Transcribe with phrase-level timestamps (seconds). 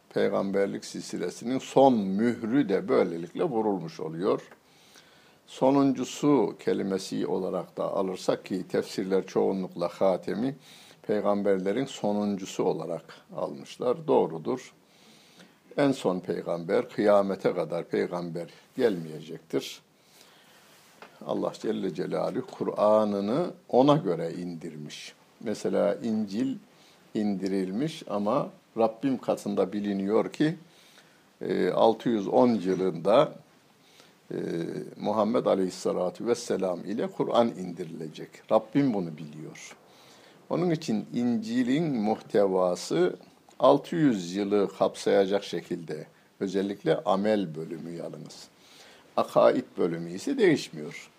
[0.09, 4.41] peygamberlik silsilesinin son mührü de böylelikle vurulmuş oluyor.
[5.47, 10.55] Sonuncusu kelimesi olarak da alırsak ki tefsirler çoğunlukla hatemi
[11.01, 14.07] peygamberlerin sonuncusu olarak almışlar.
[14.07, 14.73] Doğrudur.
[15.77, 19.81] En son peygamber kıyamete kadar peygamber gelmeyecektir.
[21.25, 25.13] Allah Celle Celaluhu Kur'an'ını ona göre indirmiş.
[25.39, 26.57] Mesela İncil
[27.13, 30.55] indirilmiş ama Rabbim katında biliniyor ki
[31.73, 33.34] 610 e, yılında
[34.31, 34.38] e,
[34.97, 38.30] Muhammed Aleyhisselatü Vesselam ile Kur'an indirilecek.
[38.52, 39.75] Rabbim bunu biliyor.
[40.50, 43.16] Onun için İncil'in muhtevası
[43.59, 46.08] 600 yılı kapsayacak şekilde
[46.40, 48.47] özellikle amel bölümü yalnız.
[49.18, 51.09] Akaid bölümü ise değişmiyor.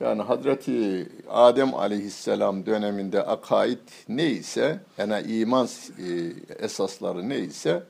[0.00, 3.78] Yani Hazreti Adem aleyhisselam döneminde akaid
[4.08, 5.68] neyse, yani iman
[5.98, 6.32] e,
[6.64, 7.82] esasları neyse,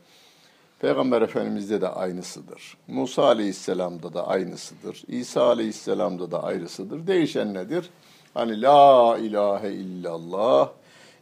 [0.87, 2.77] Peygamber Efendimiz'de de aynısıdır.
[2.89, 5.03] Musa aleyhisselamda da aynısıdır.
[5.09, 7.07] İsa aleyhisselamda da aynısıdır.
[7.07, 7.91] Değişen nedir?
[8.35, 10.71] Hani la ilahe illallah,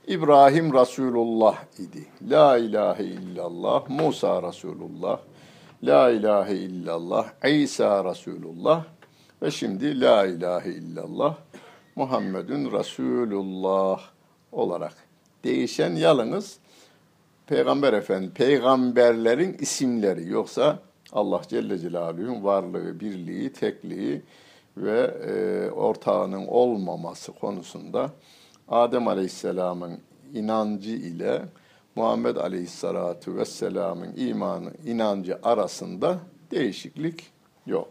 [0.07, 2.07] İbrahim Resulullah idi.
[2.31, 5.19] La ilahe illallah, Musa Resulullah,
[5.83, 8.85] La ilahe illallah, İsa Resulullah,
[9.43, 11.37] ve şimdi La ilahe illallah
[11.97, 14.01] Muhammedun Resulullah
[14.53, 14.95] olarak
[15.45, 16.59] değişen yalnız
[17.47, 20.79] Peygamber Efendi, peygamberlerin isimleri yoksa
[21.13, 24.23] Allah Celle Celaluhu'nun varlığı, birliği, tekliği
[24.77, 28.11] ve e, ortağının olmaması konusunda
[28.69, 29.99] Adem Aleyhisselam'ın
[30.35, 31.43] inancı ile
[31.95, 36.19] Muhammed Aleyhisselatu Vesselam'ın imanı, inancı arasında
[36.51, 37.31] değişiklik
[37.67, 37.89] yok.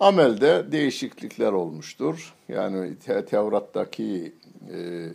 [0.00, 2.34] Amelde değişiklikler olmuştur.
[2.48, 4.32] Yani Tevrat'taki
[4.70, 5.12] e, de, e,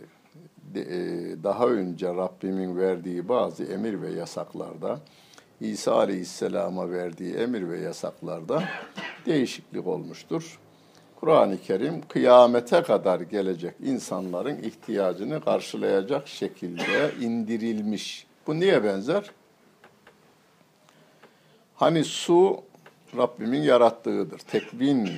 [1.42, 5.00] daha önce Rabbimin verdiği bazı emir ve yasaklarda,
[5.60, 8.64] İsa Aleyhisselam'a verdiği emir ve yasaklarda
[9.26, 10.58] değişiklik olmuştur.
[11.20, 18.26] Kur'an-ı Kerim kıyamete kadar gelecek insanların ihtiyacını karşılayacak şekilde indirilmiş.
[18.46, 19.30] Bu niye benzer?
[21.74, 22.62] Hani su
[23.16, 24.38] Rabbimin yarattığıdır.
[24.38, 25.10] Tekvin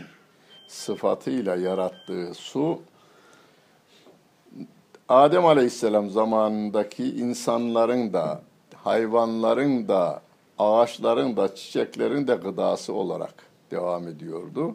[0.68, 2.82] sıfatıyla yarattığı su
[5.08, 8.42] Adem Aleyhisselam zamanındaki insanların da,
[8.74, 10.22] hayvanların da,
[10.58, 13.34] ağaçların da, çiçeklerin de gıdası olarak
[13.70, 14.74] devam ediyordu.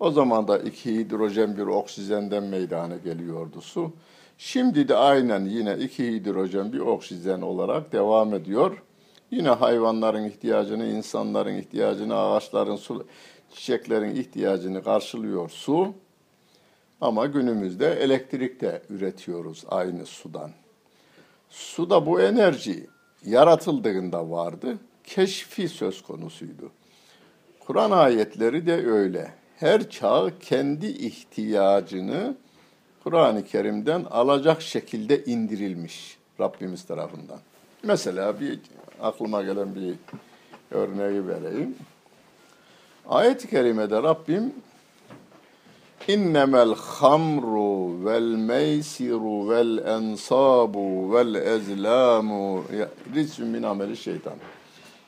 [0.00, 3.92] O zaman da iki hidrojen bir oksijenden meydana geliyordu su.
[4.38, 8.82] Şimdi de aynen yine iki hidrojen bir oksijen olarak devam ediyor.
[9.30, 13.06] Yine hayvanların ihtiyacını, insanların ihtiyacını, ağaçların, su,
[13.54, 15.94] çiçeklerin ihtiyacını karşılıyor su.
[17.04, 20.50] Ama günümüzde elektrik de üretiyoruz aynı sudan.
[21.50, 22.86] Suda bu enerji
[23.24, 26.70] yaratıldığında vardı, keşfi söz konusuydu.
[27.60, 29.34] Kur'an ayetleri de öyle.
[29.56, 32.36] Her çağ kendi ihtiyacını
[33.02, 37.38] Kur'an-ı Kerim'den alacak şekilde indirilmiş Rabbimiz tarafından.
[37.82, 38.58] Mesela bir
[39.00, 39.94] aklıma gelen bir
[40.70, 41.76] örneği vereyim.
[43.08, 44.54] Ayet-i kerimede Rabbim
[46.08, 52.64] İnnemel hamru vel meysiru vel ensabu vel ezlamu
[53.14, 54.34] rizsün min ameli şeytan.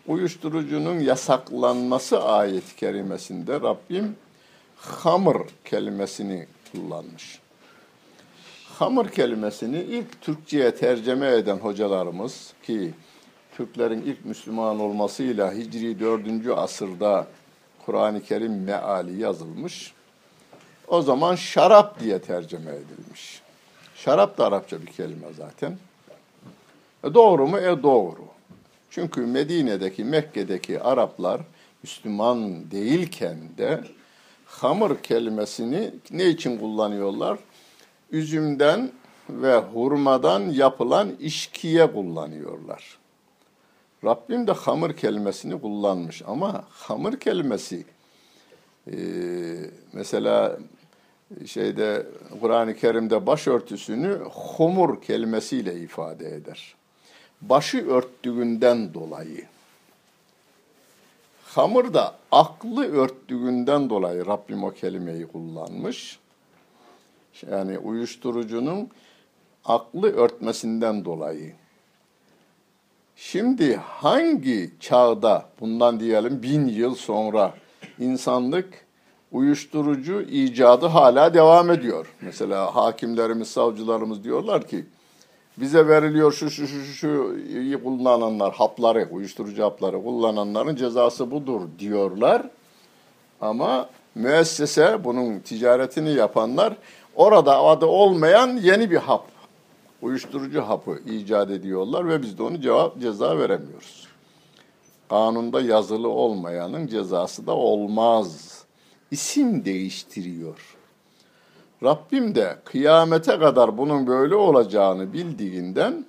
[0.06, 4.16] uyuşturucunun yasaklanması ayet-i kerimesinde Rabbim
[4.76, 7.40] hamır kelimesini kullanmış.
[8.78, 12.94] Hamır kelimesini ilk Türkçe'ye tercüme eden hocalarımız ki
[13.56, 16.58] Türklerin ilk Müslüman olmasıyla Hicri 4.
[16.58, 17.26] asırda
[17.87, 19.95] Kur'an-ı Kerim meali yazılmış.
[20.88, 23.42] O zaman şarap diye tercüme edilmiş.
[23.94, 25.78] Şarap da Arapça bir kelime zaten.
[27.04, 27.58] E doğru mu?
[27.58, 28.24] E doğru.
[28.90, 31.40] Çünkü Medine'deki, Mekke'deki Araplar
[31.82, 33.84] Müslüman değilken de
[34.46, 37.38] hamur kelimesini ne için kullanıyorlar?
[38.10, 38.92] Üzümden
[39.30, 42.98] ve hurmadan yapılan işkiye kullanıyorlar.
[44.04, 47.84] Rabbim de hamur kelimesini kullanmış ama hamur kelimesi
[48.92, 48.96] e,
[49.92, 50.58] mesela
[51.46, 52.06] şeyde
[52.40, 56.75] Kur'an-ı Kerim'de başörtüsünü humur kelimesiyle ifade eder.
[57.40, 59.44] Başı örttüğünden dolayı.
[61.44, 66.19] Hamur da aklı örttüğünden dolayı Rabbim o kelimeyi kullanmış.
[67.50, 68.90] Yani uyuşturucunun
[69.64, 71.55] aklı örtmesinden dolayı.
[73.17, 77.55] Şimdi hangi çağda bundan diyelim bin yıl sonra
[77.99, 78.85] insanlık
[79.32, 82.14] uyuşturucu icadı hala devam ediyor.
[82.20, 84.84] Mesela hakimlerimiz, savcılarımız diyorlar ki
[85.56, 87.37] bize veriliyor şu şu şu şu
[87.84, 92.43] kullananlar hapları, uyuşturucu hapları kullananların cezası budur diyorlar.
[93.40, 96.76] Ama müessese bunun ticaretini yapanlar
[97.14, 99.26] orada adı olmayan yeni bir hap,
[100.02, 104.06] uyuşturucu hapı icat ediyorlar ve biz de onu cevap ceza veremiyoruz.
[105.08, 108.55] Kanunda yazılı olmayanın cezası da olmaz.
[109.10, 110.76] İsim değiştiriyor.
[111.82, 116.04] Rabbim de kıyamete kadar bunun böyle olacağını bildiğinden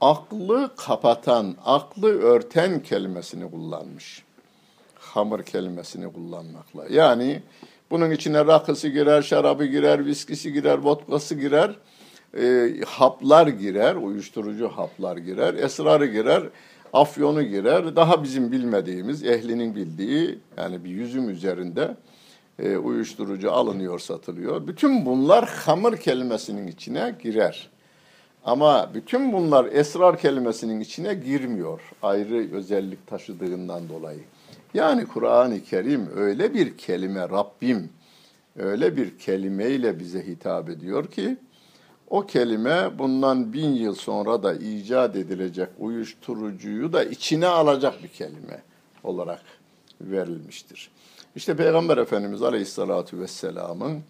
[0.00, 4.24] aklı kapatan, aklı örten kelimesini kullanmış.
[4.94, 6.84] Hamur kelimesini kullanmakla.
[6.90, 7.42] Yani
[7.90, 11.76] bunun içine rakısı girer, şarabı girer, viskisi girer, vodkası girer,
[12.38, 16.42] e, haplar girer, uyuşturucu haplar girer, esrarı girer,
[16.92, 17.96] afyonu girer.
[17.96, 21.96] Daha bizim bilmediğimiz, ehlinin bildiği yani bir yüzüm üzerinde
[22.58, 24.66] e, uyuşturucu alınıyor, satılıyor.
[24.66, 27.70] Bütün bunlar hamur kelimesinin içine girer.
[28.44, 31.80] Ama bütün bunlar esrar kelimesinin içine girmiyor.
[32.02, 34.20] Ayrı özellik taşıdığından dolayı.
[34.74, 37.90] Yani Kur'an-ı Kerim öyle bir kelime Rabbim
[38.56, 41.36] öyle bir kelimeyle bize hitap ediyor ki
[42.08, 48.62] o kelime bundan bin yıl sonra da icat edilecek uyuşturucuyu da içine alacak bir kelime
[49.04, 49.42] olarak
[50.00, 50.90] verilmiştir.
[51.36, 54.02] İşte Peygamber Efendimiz Aleyhisselatü Vesselam'ın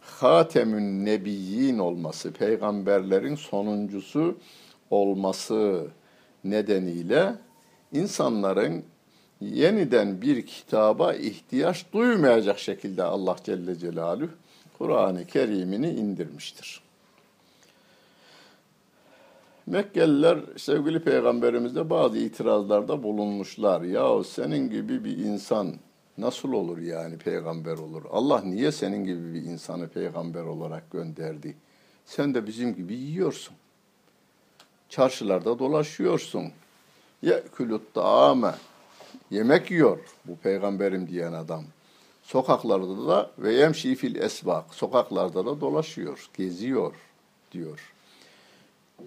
[0.00, 4.38] Hatemün Nebiyyin olması, peygamberlerin sonuncusu
[4.90, 5.86] olması
[6.44, 7.34] nedeniyle
[7.92, 8.84] insanların
[9.40, 14.30] yeniden bir kitaba ihtiyaç duymayacak şekilde Allah Celle Celaluhu
[14.78, 16.80] Kur'an-ı Kerim'ini indirmiştir.
[19.66, 23.82] Mekkeliler sevgili peygamberimize bazı itirazlarda bulunmuşlar.
[23.82, 25.74] Ya senin gibi bir insan
[26.20, 28.02] nasıl olur yani peygamber olur?
[28.10, 31.56] Allah niye senin gibi bir insanı peygamber olarak gönderdi?
[32.06, 33.54] Sen de bizim gibi yiyorsun.
[34.88, 36.52] Çarşılarda dolaşıyorsun.
[37.22, 38.54] Ya külüt dağame.
[39.30, 41.64] Yemek yiyor bu peygamberim diyen adam.
[42.22, 44.74] Sokaklarda da ve yemşi fil esbak.
[44.74, 46.94] Sokaklarda da dolaşıyor, geziyor
[47.52, 47.92] diyor.
[49.00, 49.06] Ee,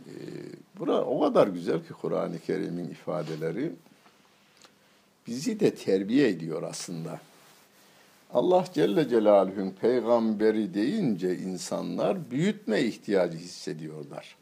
[0.80, 3.72] bura o kadar güzel ki Kur'an-ı Kerim'in ifadeleri
[5.28, 7.20] bizi de terbiye ediyor aslında.
[8.34, 14.36] Allah Celle Celaluhu'nun peygamberi deyince insanlar büyütme ihtiyacı hissediyorlar.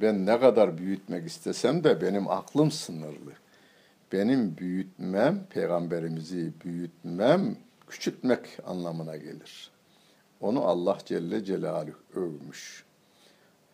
[0.00, 3.32] Ben ne kadar büyütmek istesem de benim aklım sınırlı.
[4.12, 7.56] Benim büyütmem, peygamberimizi büyütmem,
[7.88, 9.70] küçültmek anlamına gelir.
[10.40, 12.84] Onu Allah Celle Celaluhu övmüş.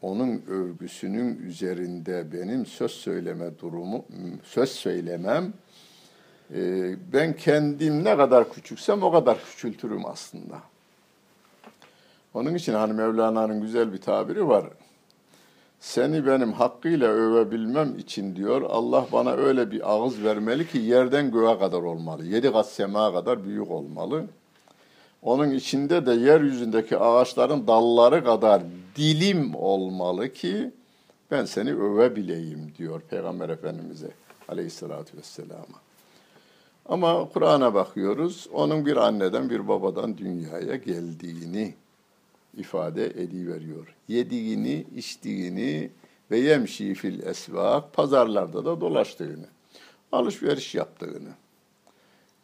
[0.02, 4.04] Onun övgüsünün üzerinde benim söz söyleme durumu,
[4.44, 5.52] söz söylemem,
[7.12, 10.60] ben kendim ne kadar küçüksem o kadar küçültürüm aslında.
[12.34, 14.64] Onun için hani Mevlana'nın güzel bir tabiri var.
[15.80, 21.58] Seni benim hakkıyla övebilmem için diyor Allah bana öyle bir ağız vermeli ki yerden göğe
[21.58, 22.24] kadar olmalı.
[22.24, 24.24] Yedi kat sema kadar büyük olmalı.
[25.22, 28.62] Onun içinde de yeryüzündeki ağaçların dalları kadar
[28.96, 30.70] dilim olmalı ki
[31.30, 34.10] ben seni övebileyim diyor Peygamber Efendimiz'e
[34.48, 35.85] aleyhissalatü vesselama.
[36.88, 41.74] Ama Kur'an'a bakıyoruz, onun bir anneden bir babadan dünyaya geldiğini
[42.56, 43.94] ifade ediveriyor.
[44.08, 45.90] Yediğini, içtiğini
[46.30, 49.46] ve yemşi fil esvak, pazarlarda da dolaştığını.
[50.12, 51.28] alışveriş yaptığını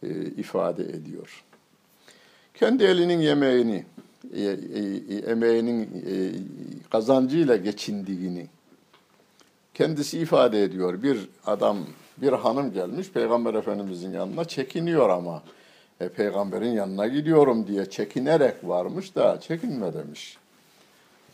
[0.03, 1.45] e, ifade ediyor.
[2.55, 3.85] Kendi elinin yemeğini,
[4.35, 6.33] e, e, emeğinin e,
[6.91, 8.47] kazancıyla geçindiğini
[9.75, 11.03] kendisi ifade ediyor.
[11.03, 11.79] Bir adam,
[12.17, 15.43] bir hanım gelmiş Peygamber Efendimizin yanına çekiniyor ama
[16.01, 20.39] e, peygamberin yanına gidiyorum diye çekinerek varmış da çekinme demiş.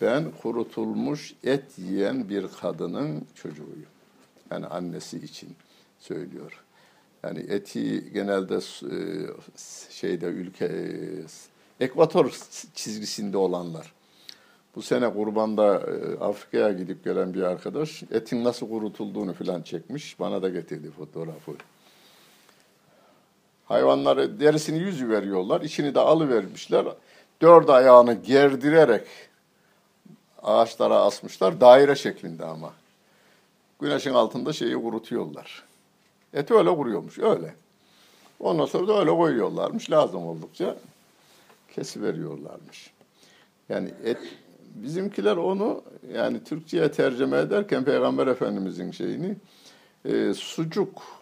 [0.00, 3.86] Ben kurutulmuş et yiyen bir kadının çocuğuyum.
[4.50, 5.56] Yani annesi için
[5.98, 6.64] söylüyor.
[7.22, 8.96] Yani eti genelde e,
[9.90, 12.38] şeyde ülke e, ekvator
[12.74, 13.92] çizgisinde olanlar.
[14.78, 20.20] Bu sene kurbanda e, Afrika'ya gidip gelen bir arkadaş etin nasıl kurutulduğunu falan çekmiş.
[20.20, 21.52] Bana da getirdi fotoğrafı.
[23.64, 25.60] Hayvanları derisini yüzü veriyorlar.
[25.60, 26.86] içini de alıvermişler.
[27.40, 29.06] Dört ayağını gerdirerek
[30.42, 31.60] ağaçlara asmışlar.
[31.60, 32.72] Daire şeklinde ama.
[33.80, 35.64] Güneşin altında şeyi kurutuyorlar.
[36.34, 37.18] Eti öyle kuruyormuş.
[37.18, 37.54] Öyle.
[38.40, 39.90] Ondan sonra da öyle koyuyorlarmış.
[39.90, 40.76] Lazım oldukça
[41.74, 42.90] kesiveriyorlarmış.
[43.68, 44.18] Yani et
[44.82, 45.82] bizimkiler onu
[46.14, 49.36] yani Türkçe'ye tercüme ederken Peygamber Efendimizin şeyini
[50.04, 51.18] e, sucuk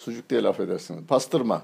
[0.00, 1.06] Sucuk diye laf edersiniz.
[1.08, 1.62] Pastırma.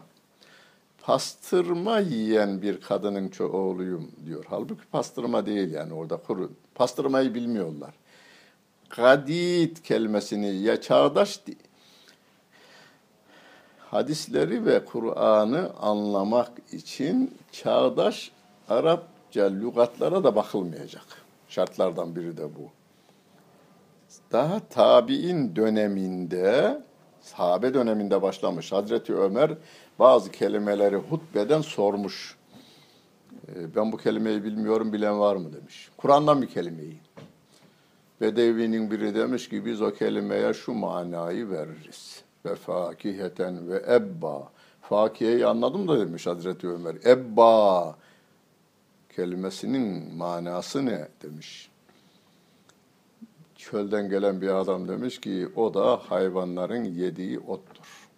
[1.03, 4.45] Pastırma yiyen bir kadının oğluyum diyor.
[4.49, 6.51] Halbuki pastırma değil yani orada kuru.
[6.75, 7.95] Pastırmayı bilmiyorlar.
[8.89, 11.41] Kadid kelimesini ya çağdaş
[13.91, 18.31] hadisleri ve Kur'an'ı anlamak için çağdaş
[18.69, 21.07] Arapça lügatlara da bakılmayacak.
[21.49, 22.71] Şartlardan biri de bu.
[24.33, 26.83] Daha tabi'in döneminde
[27.21, 28.73] sahabe döneminde başlamış.
[28.73, 29.55] Hazreti Ömer
[29.99, 32.37] bazı kelimeleri hutbeden sormuş.
[33.49, 35.91] Ee, ben bu kelimeyi bilmiyorum bilen var mı demiş.
[35.97, 36.99] Kur'an'dan bir kelimeyi.
[38.21, 42.23] Bedevinin biri demiş ki biz o kelimeye şu manayı veririz.
[42.45, 44.49] Ve fakiheten ve ebba.
[44.81, 46.97] Fakiyeyi anladım da demiş Hazreti Ömer.
[47.07, 47.97] Ebba
[49.17, 51.71] kelimesinin manası ne demiş
[53.71, 58.09] çölden gelen bir adam demiş ki o da hayvanların yediği ottur.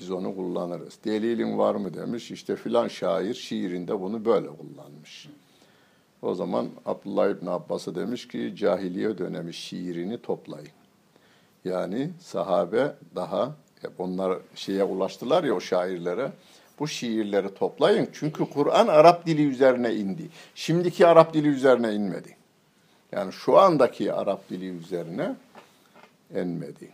[0.00, 0.98] Biz onu kullanırız.
[1.04, 2.30] Delilin var mı demiş.
[2.30, 5.28] İşte filan şair şiirinde bunu böyle kullanmış.
[6.22, 10.68] O zaman Abdullah İbni Abbas'a demiş ki cahiliye dönemi şiirini toplayın.
[11.64, 13.56] Yani sahabe daha
[13.98, 16.32] onlar şeye ulaştılar ya o şairlere.
[16.78, 18.08] Bu şiirleri toplayın.
[18.12, 20.28] Çünkü Kur'an Arap dili üzerine indi.
[20.54, 22.36] Şimdiki Arap dili üzerine inmedi.
[23.12, 25.36] Yani şu andaki Arap dili üzerine
[26.34, 26.90] enmedi.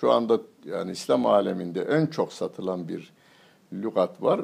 [0.00, 3.12] Şu anda yani İslam aleminde en çok satılan bir
[3.72, 4.40] lügat var.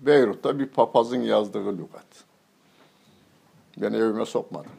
[0.00, 2.24] Beyrut'ta bir papazın yazdığı lügat.
[3.76, 4.70] Ben evime sokmadım.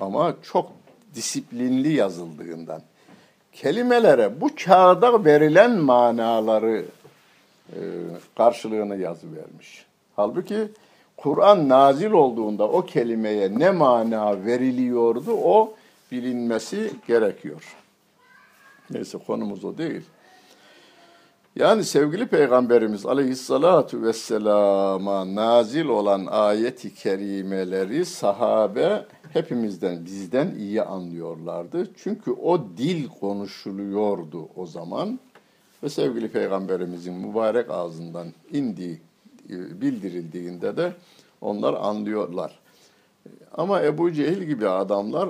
[0.00, 0.72] Ama çok
[1.14, 2.82] disiplinli yazıldığından
[3.52, 6.84] kelimelere bu kağıda verilen manaları
[7.72, 7.78] e,
[8.36, 9.86] karşılığını yazı vermiş.
[10.16, 10.68] Halbuki
[11.16, 15.74] Kur'an nazil olduğunda o kelimeye ne mana veriliyordu o
[16.12, 17.76] bilinmesi gerekiyor.
[18.90, 20.02] Neyse konumuz o değil.
[21.56, 31.88] Yani sevgili Peygamberimiz aleyhissalatu vesselama nazil olan ayeti kerimeleri sahabe hepimizden, bizden iyi anlıyorlardı.
[31.96, 35.20] Çünkü o dil konuşuluyordu o zaman
[35.82, 39.00] ve sevgili Peygamberimizin mübarek ağzından indiği
[39.50, 40.92] e, bildirildiğinde de
[41.40, 42.58] onlar anlıyorlar.
[43.52, 45.28] Ama Ebu Cehil gibi adamlar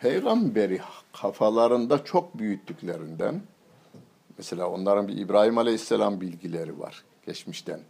[0.00, 0.80] peygamberi
[1.12, 3.42] kafalarında çok büyüttüklerinden
[4.38, 7.80] mesela onların bir İbrahim Aleyhisselam bilgileri var geçmişten.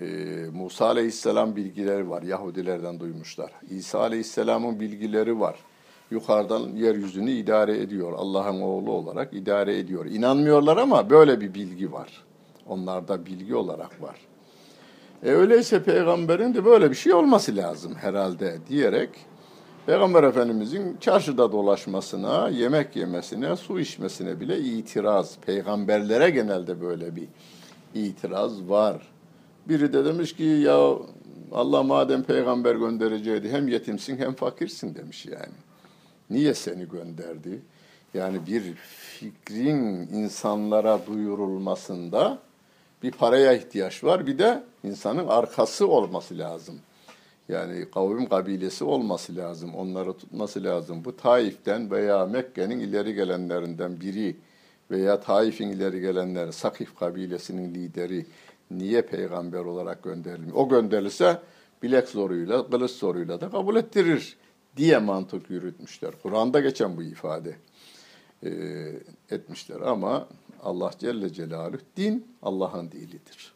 [0.00, 0.04] Ee,
[0.52, 2.22] Musa Aleyhisselam bilgileri var.
[2.22, 3.52] Yahudilerden duymuşlar.
[3.70, 5.56] İsa Aleyhisselam'ın bilgileri var.
[6.10, 8.12] Yukarıdan yeryüzünü idare ediyor.
[8.12, 10.06] Allah'ın oğlu olarak idare ediyor.
[10.06, 12.24] İnanmıyorlar ama böyle bir bilgi var.
[12.66, 14.16] Onlarda bilgi olarak var.
[15.22, 19.10] E öyleyse peygamberin de böyle bir şey olması lazım herhalde diyerek
[19.86, 25.38] Peygamber Efendimizin çarşıda dolaşmasına, yemek yemesine, su içmesine bile itiraz.
[25.46, 27.28] Peygamberlere genelde böyle bir
[27.94, 29.02] itiraz var.
[29.68, 30.92] Biri de demiş ki ya
[31.52, 35.54] Allah madem peygamber göndereceğiydi hem yetimsin hem fakirsin demiş yani.
[36.30, 37.62] Niye seni gönderdi?
[38.14, 42.38] Yani bir fikrin insanlara duyurulmasında
[43.02, 44.26] bir paraya ihtiyaç var.
[44.26, 46.74] Bir de insanın arkası olması lazım.
[47.48, 49.74] Yani kavim kabilesi olması lazım.
[49.74, 51.04] Onları tutması lazım.
[51.04, 54.36] Bu Taif'ten veya Mekke'nin ileri gelenlerinden biri
[54.90, 58.26] veya Taif'in ileri gelenleri, Sakif kabilesinin lideri
[58.70, 60.56] niye peygamber olarak gönderilmiyor?
[60.56, 61.38] O gönderilse
[61.82, 64.36] bilek zoruyla, kılıç zoruyla da kabul ettirir
[64.76, 66.10] diye mantık yürütmüşler.
[66.22, 67.56] Kur'an'da geçen bu ifade
[68.42, 68.50] e,
[69.30, 70.28] etmişler ama
[70.62, 73.53] Allah Celle Celaluhu din Allah'ın dilidir.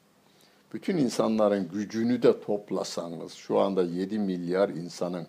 [0.73, 5.27] Bütün insanların gücünü de toplasanız şu anda 7 milyar insanın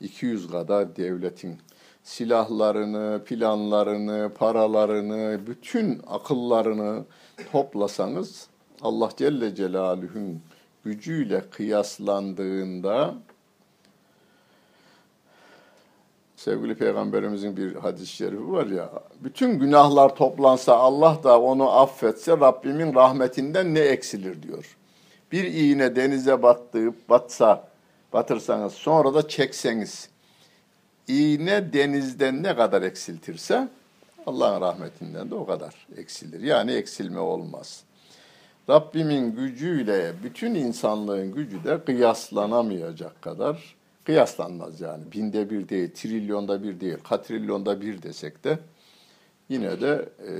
[0.00, 1.58] 200 kadar devletin
[2.02, 7.04] silahlarını, planlarını, paralarını, bütün akıllarını
[7.52, 8.48] toplasanız
[8.82, 10.42] Allah Celle Celaluhu'nun
[10.84, 13.14] gücüyle kıyaslandığında
[16.46, 22.94] sevgili peygamberimizin bir hadis-i şerifi var ya bütün günahlar toplansa Allah da onu affetse Rabbimin
[22.94, 24.76] rahmetinden ne eksilir diyor.
[25.32, 27.68] Bir iğne denize battığı batsa
[28.12, 30.08] batırsanız sonra da çekseniz
[31.08, 33.68] iğne denizden ne kadar eksiltirse
[34.26, 36.40] Allah'ın rahmetinden de o kadar eksilir.
[36.40, 37.82] Yani eksilme olmaz.
[38.70, 43.75] Rabbimin gücüyle bütün insanlığın gücü de kıyaslanamayacak kadar
[44.06, 45.12] kıyaslanmaz yani.
[45.12, 48.58] Binde bir değil, trilyonda bir değil, katrilyonda bir desek de
[49.48, 50.32] yine de e,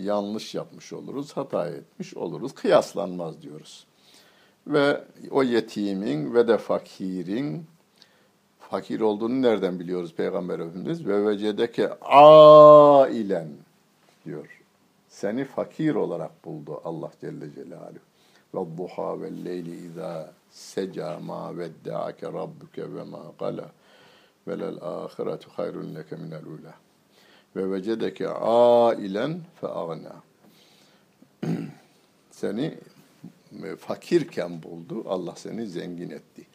[0.00, 2.54] yanlış yapmış oluruz, hata etmiş oluruz.
[2.54, 3.86] Kıyaslanmaz diyoruz.
[4.66, 7.64] Ve o yetimin ve de fakirin
[8.58, 11.06] fakir olduğunu nereden biliyoruz Peygamber Efendimiz?
[11.06, 13.48] Ve vecedeke ailen
[14.24, 14.60] diyor.
[15.08, 17.98] Seni fakir olarak buldu Allah Celle Celaluhu.
[18.54, 23.70] Ve duha ve leyli izâ seca ma vedde'ake rabbuke ve ma qala
[24.48, 26.74] ve lel ahiretu hayrun leke minel ula.
[27.56, 30.22] Ve vecedeke ailen fe agna.
[32.30, 32.78] Seni
[33.78, 36.46] fakirken buldu, Allah seni zengin etti.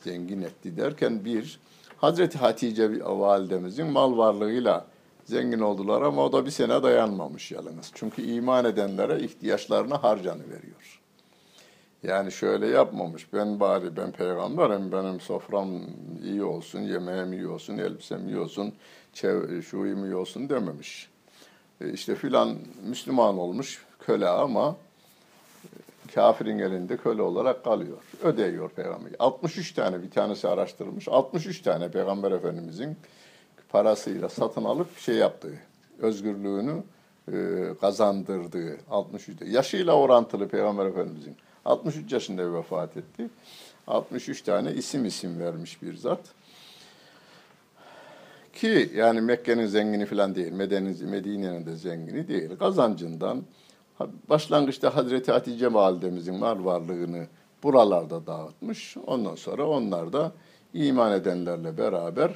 [0.00, 1.60] Zengin etti derken bir,
[1.96, 4.86] Hazreti Hatice validemizin mal varlığıyla
[5.24, 7.90] zengin oldular ama o da bir sene dayanmamış yalnız.
[7.94, 11.01] Çünkü iman edenlere ihtiyaçlarını harcanı veriyor.
[12.02, 13.32] Yani şöyle yapmamış.
[13.32, 15.68] Ben bari ben peygamberim, benim sofram
[16.24, 18.74] iyi olsun, yemeğim iyi olsun, elbisem iyi olsun,
[19.62, 21.10] şuyum iyi olsun dememiş.
[21.80, 22.56] E işte filan
[22.88, 24.76] Müslüman olmuş köle ama
[26.14, 27.98] kafirin elinde köle olarak kalıyor.
[28.22, 29.12] Ödeyiyor peygamber.
[29.18, 31.08] 63 tane bir tanesi araştırmış.
[31.08, 32.96] 63 tane peygamber efendimizin
[33.68, 35.58] parasıyla satın alıp şey yaptığı,
[35.98, 36.82] özgürlüğünü e,
[37.80, 43.30] kazandırdığı 63 yaşıyla orantılı peygamber efendimizin 63 yaşında vefat etti.
[43.86, 46.20] 63 tane isim isim vermiş bir zat.
[48.52, 52.50] Ki yani Mekke'nin zengini falan değil, Medine'nin de zengini değil.
[52.58, 53.42] Kazancından
[54.28, 57.26] başlangıçta Hazreti Hatice validemizin mal varlığını
[57.62, 58.96] buralarda dağıtmış.
[59.06, 60.32] Ondan sonra onlar da
[60.74, 62.30] iman edenlerle beraber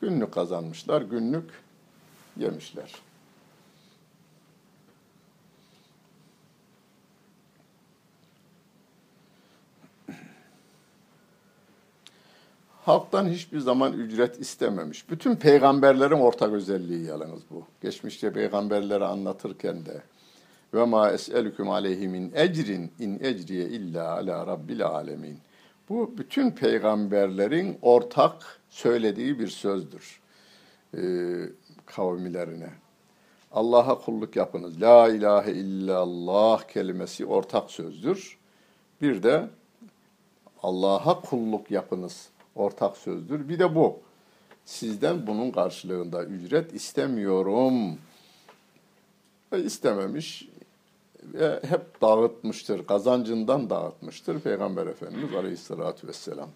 [0.00, 1.50] günlük kazanmışlar, günlük
[2.36, 2.92] yemişler.
[12.86, 15.10] Halktan hiçbir zaman ücret istememiş.
[15.10, 17.64] Bütün peygamberlerin ortak özelliği yalnız bu.
[17.82, 20.02] Geçmişte peygamberleri anlatırken de
[20.74, 25.38] ve ma es'elüküm aleyhi min ecrin in ecriye illa ala rabbil alemin.
[25.88, 30.20] Bu bütün peygamberlerin ortak söylediği bir sözdür
[30.94, 31.02] e,
[31.86, 32.70] kavmilerine.
[33.52, 34.80] Allah'a kulluk yapınız.
[34.80, 38.38] La ilahe illallah kelimesi ortak sözdür.
[39.02, 39.48] Bir de
[40.62, 43.48] Allah'a kulluk yapınız ortak sözdür.
[43.48, 44.00] Bir de bu.
[44.64, 47.98] Sizden bunun karşılığında ücret istemiyorum.
[49.52, 50.48] Ve istememiş
[51.34, 56.48] ve hep dağıtmıştır, kazancından dağıtmıştır Peygamber Efendimiz Aleyhisselatü Vesselam.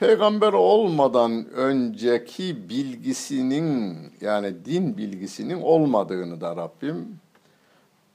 [0.00, 7.20] Peygamber olmadan önceki bilgisinin yani din bilgisinin olmadığını da Rabbim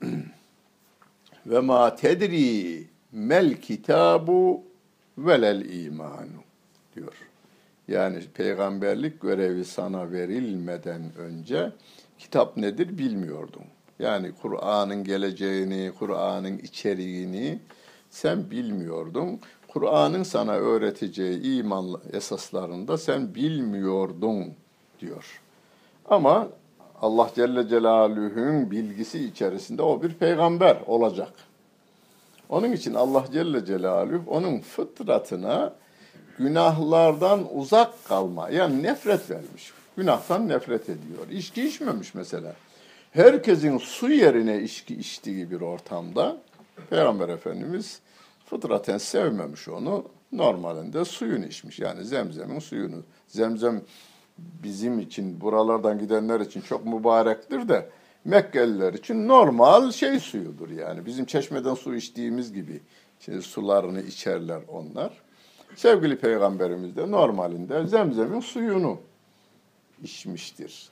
[1.45, 4.63] ve ma tedri mel kitabu
[5.25, 6.43] velel imanu
[6.95, 7.13] diyor.
[7.88, 11.71] Yani peygamberlik görevi sana verilmeden önce
[12.19, 13.63] kitap nedir bilmiyordun.
[13.99, 17.60] Yani Kur'an'ın geleceğini, Kur'an'ın içeriğini
[18.10, 19.39] sen bilmiyordun.
[19.67, 24.53] Kur'an'ın sana öğreteceği iman esaslarında sen bilmiyordun
[24.99, 25.41] diyor.
[26.05, 26.47] Ama
[27.01, 31.34] Allah Celle Celaluhu'nun bilgisi içerisinde o bir peygamber olacak.
[32.49, 35.73] Onun için Allah Celle Celaluhu onun fıtratına
[36.38, 39.73] günahlardan uzak kalma yani nefret vermiş.
[39.97, 41.29] Günahtan nefret ediyor.
[41.31, 42.55] İçki içmemiş mesela
[43.12, 46.38] herkesin su yerine içki içtiği bir ortamda
[46.89, 47.99] Peygamber Efendimiz
[48.45, 50.05] fıtraten sevmemiş onu.
[50.31, 51.79] Normalinde suyunu içmiş.
[51.79, 53.03] Yani zemzemin suyunu.
[53.27, 53.81] Zemzem
[54.38, 57.89] bizim için, buralardan gidenler için çok mübarektir de
[58.25, 61.05] Mekkeliler için normal şey suyudur yani.
[61.05, 62.82] Bizim çeşmeden su içtiğimiz gibi
[63.19, 65.13] şimdi sularını içerler onlar.
[65.75, 68.97] Sevgili Peygamberimiz de normalinde zemzemin suyunu
[70.03, 70.89] içmiştir.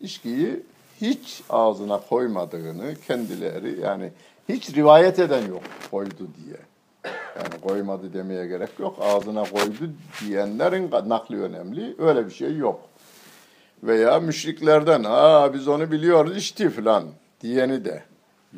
[0.00, 0.62] İçkiyi
[1.00, 4.10] hiç ağzına koymadığını kendileri yani
[4.48, 6.56] hiç rivayet eden yok koydu diye.
[7.36, 8.98] Yani koymadı demeye gerek yok.
[9.00, 11.94] Ağzına koydu diyenlerin nakli önemli.
[11.98, 12.89] Öyle bir şey yok.
[13.82, 17.04] Veya müşriklerden ha biz onu biliyoruz içti falan
[17.40, 18.02] diyeni de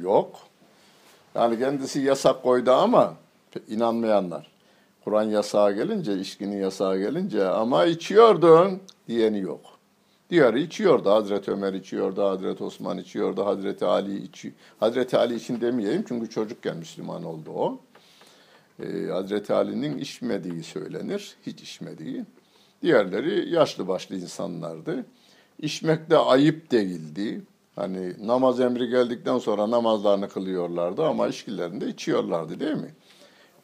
[0.01, 0.41] yok.
[1.35, 3.15] Yani kendisi yasak koydu ama
[3.69, 4.53] inanmayanlar.
[5.05, 9.61] Kur'an yasağı gelince, içkinin yasağı gelince ama içiyordun diyeni yok.
[10.31, 11.11] Diğeri içiyordu.
[11.11, 14.55] Hazreti Ömer içiyordu, Hazreti Osman içiyordu, Hazreti Ali içiyor.
[14.81, 17.81] Hazreti Ali için demeyeyim çünkü çocukken Müslüman oldu o.
[18.83, 22.25] Ee, Hazreti Ali'nin içmediği söylenir, hiç içmediği.
[22.83, 25.07] Diğerleri yaşlı başlı insanlardı.
[25.59, 27.43] İçmek de ayıp değildi.
[27.77, 32.95] Hani namaz emri geldikten sonra namazlarını kılıyorlardı ama içkilerini içiyorlardı değil mi?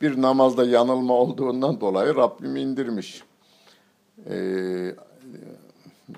[0.00, 3.22] Bir namazda yanılma olduğundan dolayı Rabbim indirmiş.
[4.31, 4.94] Ee,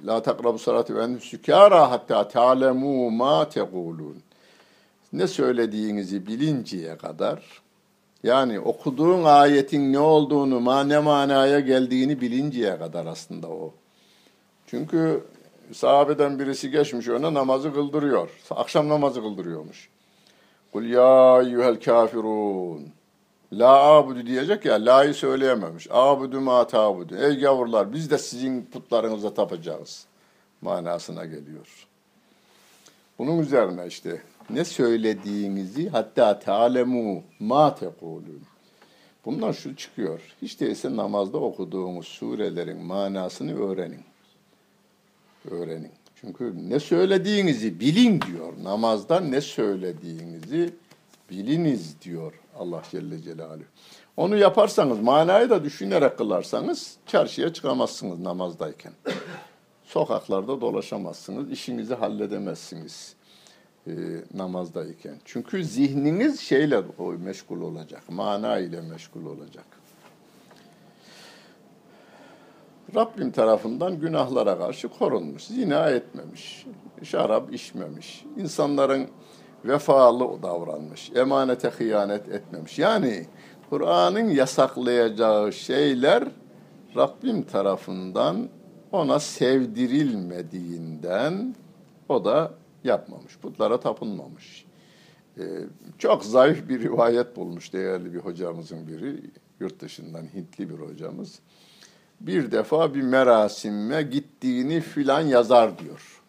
[0.06, 4.22] La takrabu salati ve sükara hatta ta'lemu ma tekulun.
[5.12, 7.62] Ne söylediğinizi bilinceye kadar
[8.22, 13.72] yani okuduğun ayetin ne olduğunu, ma ne manaya geldiğini bilinceye kadar aslında o.
[14.66, 15.24] Çünkü
[15.72, 18.30] sahabeden birisi geçmiş öne namazı kıldırıyor.
[18.50, 19.88] Akşam namazı kıldırıyormuş.
[20.72, 22.88] Kul ya eyyuhel kafirun.
[23.52, 25.86] La abudu diyecek ya, la'yı söyleyememiş.
[25.90, 27.16] Abudu ma tabudu.
[27.16, 30.06] Ey gavurlar biz de sizin putlarınıza tapacağız.
[30.60, 31.86] Manasına geliyor.
[33.18, 34.22] Bunun üzerine işte
[34.54, 38.42] ne söylediğinizi hatta talemu ma tekulun.
[39.24, 40.20] Bundan şu çıkıyor.
[40.42, 44.04] Hiç değilse namazda okuduğumuz surelerin manasını öğrenin.
[45.50, 45.90] Öğrenin.
[46.20, 48.52] Çünkü ne söylediğinizi bilin diyor.
[48.62, 50.74] Namazda ne söylediğinizi
[51.30, 53.64] biliniz diyor Allah Celle Celaluhu.
[54.16, 58.92] Onu yaparsanız, manayı da düşünerek kılarsanız çarşıya çıkamazsınız namazdayken.
[59.84, 63.14] Sokaklarda dolaşamazsınız, işinizi halledemezsiniz
[63.86, 63.92] e,
[64.34, 65.14] namazdayken.
[65.24, 66.82] Çünkü zihniniz şeyle
[67.18, 69.64] meşgul olacak, mana ile meşgul olacak.
[72.94, 76.66] Rabbim tarafından günahlara karşı korunmuş, zina etmemiş,
[77.02, 79.08] şarap içmemiş, insanların
[79.64, 82.78] vefalı davranmış, emanete hıyanet etmemiş.
[82.78, 83.26] Yani
[83.70, 86.24] Kur'an'ın yasaklayacağı şeyler
[86.96, 88.48] Rabbim tarafından
[88.92, 91.54] ona sevdirilmediğinden
[92.08, 93.38] o da yapmamış.
[93.38, 94.64] Putlara tapınmamış.
[95.38, 95.42] Ee,
[95.98, 99.20] çok zayıf bir rivayet bulmuş değerli bir hocamızın biri.
[99.60, 101.38] Yurt dışından Hintli bir hocamız.
[102.20, 106.22] Bir defa bir merasime gittiğini filan yazar diyor.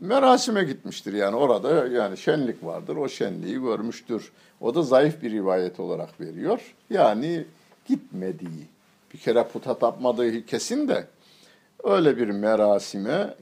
[0.00, 2.96] Merasime gitmiştir yani orada yani şenlik vardır.
[2.96, 4.32] O şenliği görmüştür.
[4.60, 6.74] O da zayıf bir rivayet olarak veriyor.
[6.90, 7.44] Yani
[7.86, 8.66] gitmediği,
[9.14, 11.06] bir kere puta tapmadığı kesin de
[11.84, 13.34] öyle bir merasime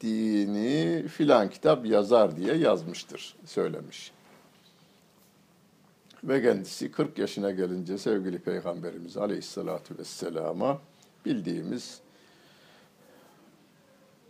[0.00, 4.12] gittiğini filan kitap yazar diye yazmıştır, söylemiş.
[6.24, 10.78] Ve kendisi 40 yaşına gelince sevgili Peygamberimiz Aleyhisselatü Vesselam'a
[11.24, 12.00] bildiğimiz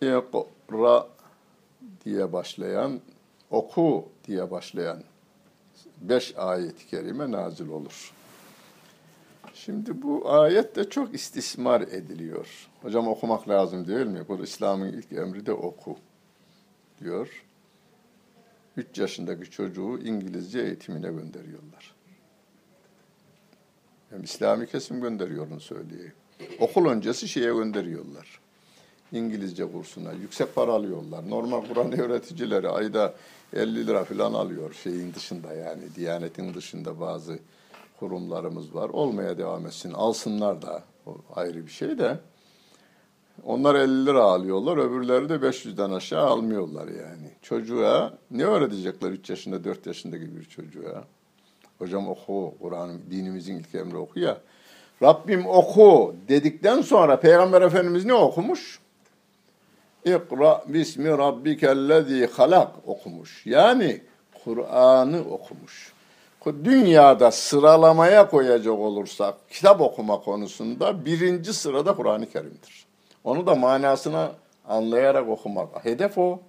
[0.01, 1.09] İkra
[2.05, 3.01] diye başlayan,
[3.51, 5.03] oku diye başlayan
[6.01, 8.13] beş ayet-i kerime nazil olur.
[9.65, 12.69] Şimdi bu ayet de çok istismar ediliyor.
[12.83, 14.21] Hocam okumak lazım değil mi?
[14.29, 15.97] Bu İslam'ın ilk emri de oku
[17.01, 17.45] diyor.
[18.77, 21.95] Üç yaşındaki çocuğu İngilizce eğitimine gönderiyorlar.
[24.11, 26.15] Hem İslami kesim gönderiyor onu söyleyeyim.
[26.61, 28.41] Okul öncesi şeye gönderiyorlar.
[29.13, 31.31] İngilizce kursuna yüksek para alıyorlar.
[31.31, 33.15] Normal Kur'an öğreticileri ayda
[33.53, 37.39] 50 lira falan alıyor şeyin dışında yani Diyanetin dışında bazı
[37.99, 38.89] kurumlarımız var.
[38.89, 39.93] Olmaya devam etsin.
[39.93, 42.19] Alsınlar da o ayrı bir şey de.
[43.45, 47.31] Onlar 50 lira alıyorlar, öbürleri de 500'den aşağı almıyorlar yani.
[47.43, 51.05] Çocuğa ne öğretecekler 3 yaşında, 4 yaşındaki bir çocuğa?
[51.79, 54.39] Hocam oku, Kur'an dinimizin ilk emri oku ya.
[55.03, 58.81] Rabbim oku dedikten sonra Peygamber Efendimiz ne okumuş?
[60.05, 63.47] İkra bismi rabbikellezi halak okumuş.
[63.47, 64.03] Yani
[64.45, 65.96] Kur'an'ı okumuş.
[66.65, 72.87] Dünyada sıralamaya koyacak olursak kitap okuma konusunda birinci sırada Kur'an-ı Kerim'dir.
[73.25, 74.31] Onu da manasını
[74.69, 75.85] anlayarak okumak.
[75.85, 76.41] Hedef o.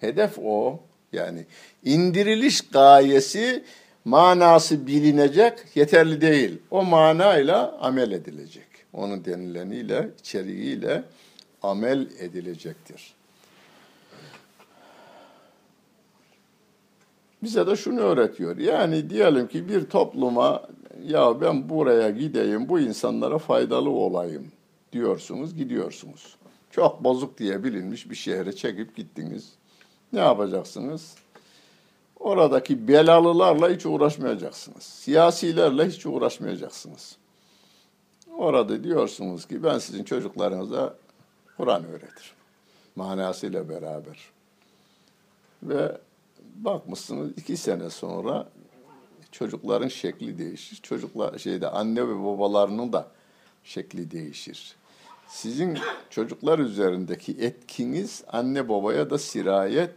[0.00, 0.80] Hedef o.
[1.12, 1.46] Yani
[1.84, 3.64] indiriliş gayesi
[4.04, 6.58] manası bilinecek yeterli değil.
[6.70, 8.66] O manayla amel edilecek.
[8.92, 11.02] Onun denileniyle, içeriğiyle
[11.62, 13.14] amel edilecektir.
[17.44, 18.56] Bize de şunu öğretiyor.
[18.56, 20.62] Yani diyelim ki bir topluma
[21.06, 24.52] ya ben buraya gideyim, bu insanlara faydalı olayım
[24.92, 26.36] diyorsunuz, gidiyorsunuz.
[26.70, 29.52] Çok bozuk diye bilinmiş bir şehre çekip gittiniz.
[30.12, 31.14] Ne yapacaksınız?
[32.20, 34.82] Oradaki belalılarla hiç uğraşmayacaksınız.
[34.82, 37.16] Siyasilerle hiç uğraşmayacaksınız.
[38.38, 40.94] Orada diyorsunuz ki ben sizin çocuklarınıza
[41.56, 42.36] Kur'an öğretirim.
[42.96, 44.18] Manasıyla beraber.
[45.62, 45.98] Ve
[46.54, 48.48] bakmışsınız iki sene sonra
[49.32, 50.80] çocukların şekli değişir.
[50.82, 53.08] Çocuklar şeyde anne ve babalarının da
[53.64, 54.76] şekli değişir.
[55.28, 55.78] Sizin
[56.10, 59.90] çocuklar üzerindeki etkiniz anne babaya da sirayet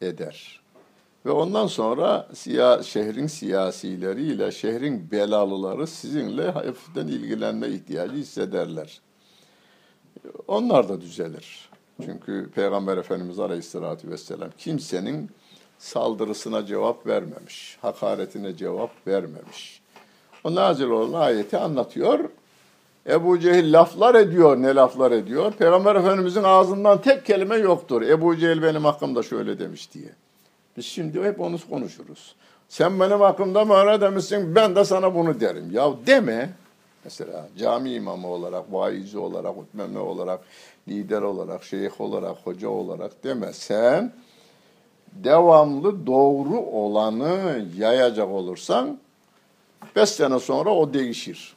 [0.00, 0.62] eder.
[1.26, 9.00] Ve ondan sonra siya, şehrin siyasileriyle şehrin belalıları sizinle hafiften ilgilenme ihtiyacı hissederler.
[10.48, 11.70] Onlar da düzelir.
[12.04, 15.30] Çünkü Peygamber Efendimiz Aleyhisselatü Vesselam kimsenin
[15.82, 19.80] saldırısına cevap vermemiş, hakaretine cevap vermemiş.
[20.44, 22.18] O nazil olan ayeti anlatıyor.
[23.06, 25.52] Ebu Cehil laflar ediyor, ne laflar ediyor?
[25.52, 28.02] Peygamber Efendimizin ağzından tek kelime yoktur.
[28.02, 30.08] Ebu Cehil benim hakkımda şöyle demiş diye.
[30.76, 32.34] Biz şimdi hep onu konuşuruz.
[32.68, 35.70] Sen benim hakkımda mı öyle demişsin, ben de sana bunu derim.
[35.72, 36.50] Ya deme.
[37.04, 40.40] Mesela cami imamı olarak, vaizi olarak, hutmeme olarak,
[40.88, 43.52] lider olarak, şeyh olarak, hoca olarak deme.
[43.52, 44.12] Sen
[45.14, 48.98] devamlı doğru olanı yayacak olursan
[49.96, 51.54] beş sene sonra o değişir.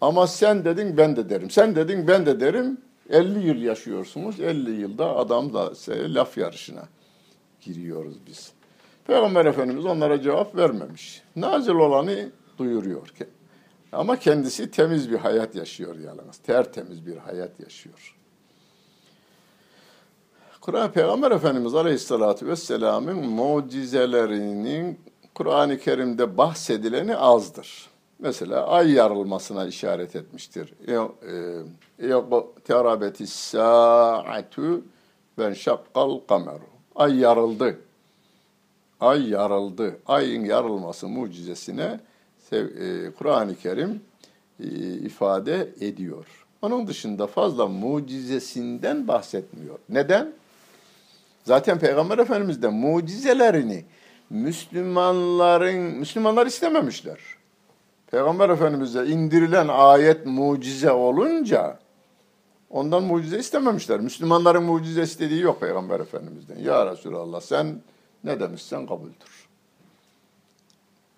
[0.00, 1.50] Ama sen dedin ben de derim.
[1.50, 2.78] Sen dedin ben de derim.
[3.10, 4.40] 50 yıl yaşıyorsunuz.
[4.40, 6.88] 50 yılda adam da laf yarışına
[7.60, 8.52] giriyoruz biz.
[9.06, 11.22] Peygamber Efendimiz onlara cevap vermemiş.
[11.36, 13.08] Nazil olanı duyuruyor.
[13.92, 16.38] Ama kendisi temiz bir hayat yaşıyor yalnız.
[16.38, 18.17] Tertemiz bir hayat yaşıyor.
[20.68, 25.00] Kur'an Peygamber Efendimiz Aleyhisselatü Vesselam'ın mucizelerinin
[25.34, 27.90] Kur'an-ı Kerim'de bahsedileni azdır.
[28.18, 30.74] Mesela ay yarılmasına işaret etmiştir.
[32.64, 34.82] Terabeti sa'atu
[35.38, 36.66] ben şakkal kameru.
[36.94, 37.78] Ay yarıldı.
[39.00, 39.96] Ay yarıldı.
[40.06, 42.00] Ayın yarılması mucizesine
[42.52, 44.00] e, Kur'an-ı Kerim
[44.60, 46.46] e, ifade ediyor.
[46.62, 49.78] Onun dışında fazla mucizesinden bahsetmiyor.
[49.88, 50.37] Neden?
[51.48, 53.84] Zaten Peygamber Efendimiz de mucizelerini
[54.30, 57.18] Müslümanların Müslümanlar istememişler.
[58.10, 61.78] Peygamber Efendimiz'e indirilen ayet mucize olunca
[62.70, 64.00] ondan mucize istememişler.
[64.00, 66.58] Müslümanların mucize istediği yok Peygamber Efendimiz'den.
[66.58, 67.80] Ya Resulallah sen
[68.24, 69.48] ne demişsen kabuldür.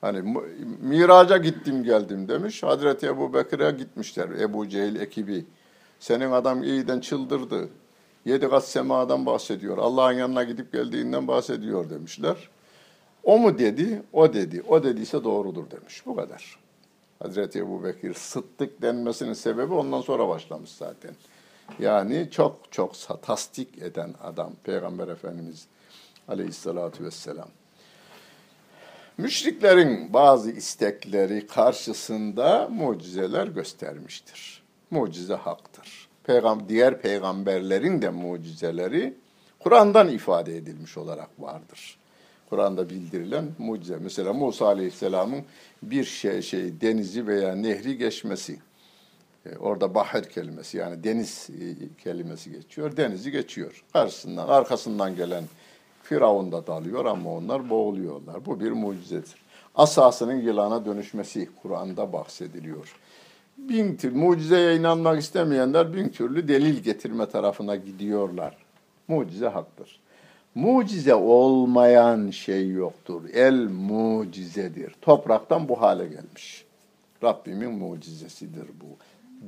[0.00, 0.42] Hani
[0.80, 2.62] miraca gittim geldim demiş.
[2.62, 4.28] Hazreti Ebu Bekir'e gitmişler.
[4.28, 5.44] Ebu Cehil ekibi.
[6.00, 7.68] Senin adam iyiden çıldırdı.
[8.24, 9.78] Yedi kat semadan bahsediyor.
[9.78, 12.48] Allah'ın yanına gidip geldiğinden bahsediyor demişler.
[13.22, 14.02] O mu dedi?
[14.12, 14.62] O dedi.
[14.68, 16.06] O dediyse doğrudur demiş.
[16.06, 16.58] Bu kadar.
[17.22, 21.10] Hazreti Ebu Bekir sıddık denmesinin sebebi ondan sonra başlamış zaten.
[21.78, 25.66] Yani çok çok tasdik eden adam Peygamber Efendimiz
[26.28, 27.48] Aleyhisselatü Vesselam.
[29.18, 34.62] Müşriklerin bazı istekleri karşısında mucizeler göstermiştir.
[34.90, 36.09] Mucize haktır.
[36.24, 39.14] Peygam diğer peygamberlerin de mucizeleri
[39.58, 41.98] Kur'an'dan ifade edilmiş olarak vardır.
[42.50, 43.96] Kur'an'da bildirilen mucize.
[43.96, 45.44] Mesela Musa Aleyhisselam'ın
[45.82, 48.58] bir şey, şey denizi veya nehri geçmesi.
[49.46, 52.96] E, orada bahar kelimesi yani deniz e, kelimesi geçiyor.
[52.96, 53.84] Denizi geçiyor.
[53.92, 55.44] Karşısından, arkasından gelen
[56.02, 58.46] Firavun da dalıyor ama onlar boğuluyorlar.
[58.46, 59.34] Bu bir mucizedir.
[59.74, 62.96] Asasının yılana dönüşmesi Kur'an'da bahsediliyor.
[63.68, 68.56] Bin tür, mucizeye inanmak istemeyenler bin türlü delil getirme tarafına gidiyorlar.
[69.08, 70.00] Mucize haktır.
[70.54, 73.22] Mucize olmayan şey yoktur.
[73.34, 74.94] El mucizedir.
[75.02, 76.64] Topraktan bu hale gelmiş.
[77.22, 78.96] Rabbimin mucizesidir bu.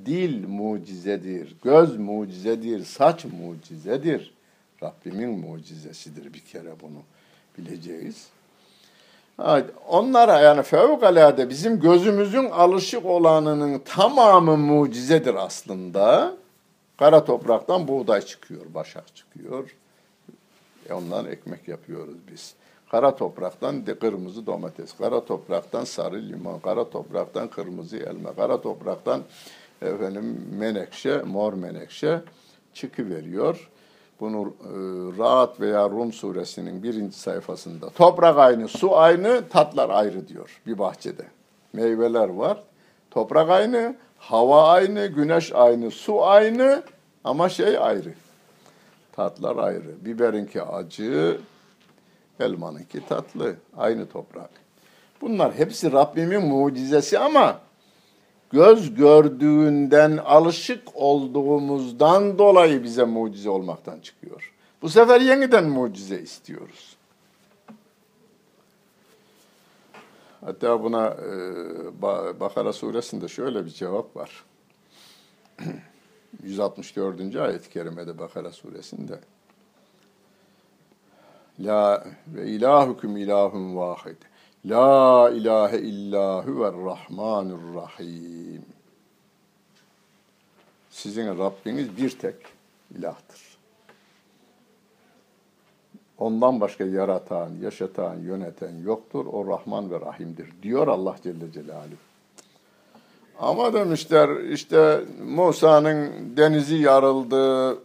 [0.06, 4.34] Dil mucizedir, göz mucizedir, saç mucizedir.
[4.82, 7.02] Rabbimin mucizesidir bir kere bunu
[7.58, 8.28] bileceğiz.
[9.88, 16.32] Onlara yani fevkalade bizim gözümüzün alışık olanının tamamı mucizedir aslında.
[16.98, 19.76] Kara topraktan buğday çıkıyor, başak çıkıyor.
[20.88, 22.54] E ondan ekmek yapıyoruz biz.
[22.90, 29.22] Kara topraktan kırmızı domates, kara topraktan sarı limon, kara topraktan kırmızı elma, kara topraktan
[29.82, 32.20] efendim menekşe, mor menekşe
[32.74, 33.70] çıkıveriyor.
[34.20, 34.72] Bunu e,
[35.18, 41.26] Rahat veya Rum suresinin birinci sayfasında toprak aynı, su aynı, tatlar ayrı diyor bir bahçede.
[41.72, 42.62] Meyveler var.
[43.10, 46.82] Toprak aynı, hava aynı, güneş aynı, su aynı
[47.24, 48.14] ama şey ayrı.
[49.12, 50.04] Tatlar ayrı.
[50.04, 51.40] Biberinki acı,
[52.40, 53.56] elmanınki tatlı.
[53.76, 54.50] Aynı toprak.
[55.20, 57.58] Bunlar hepsi Rabbimin mucizesi ama
[58.52, 64.52] göz gördüğünden alışık olduğumuzdan dolayı bize mucize olmaktan çıkıyor.
[64.82, 66.96] Bu sefer yeniden mucize istiyoruz.
[70.44, 71.40] Hatta buna e,
[72.40, 74.44] Bakara suresinde şöyle bir cevap var.
[76.42, 77.36] 164.
[77.36, 79.20] ayet-i kerimede Bakara suresinde.
[81.60, 84.16] La ve ilahukum ilahun vahid.
[84.66, 88.62] La ilahe illa huver rahmanur rahim.
[90.90, 92.36] Sizin Rabbiniz bir tek
[92.98, 93.40] ilahtır.
[96.18, 99.26] Ondan başka yaratan, yaşatan, yöneten yoktur.
[99.26, 101.96] O Rahman ve Rahim'dir diyor Allah Celle Celaluhu.
[103.38, 107.78] Ama demişler işte Musa'nın denizi yarıldı,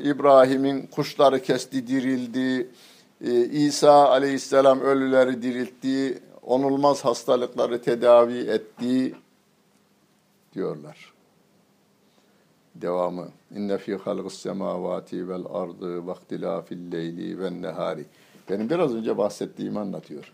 [0.00, 2.70] İbrahim'in kuşları kesti, dirildi,
[3.52, 9.14] İsa aleyhisselam ölüleri diriltti, onulmaz hastalıkları tedavi etti
[10.54, 11.12] diyorlar.
[12.74, 13.28] Devamı.
[13.56, 18.04] İnne fi halqis semavati vel ardı ve ihtilafil leyli ven nehari.
[18.50, 20.32] Benim biraz önce bahsettiğimi anlatıyor.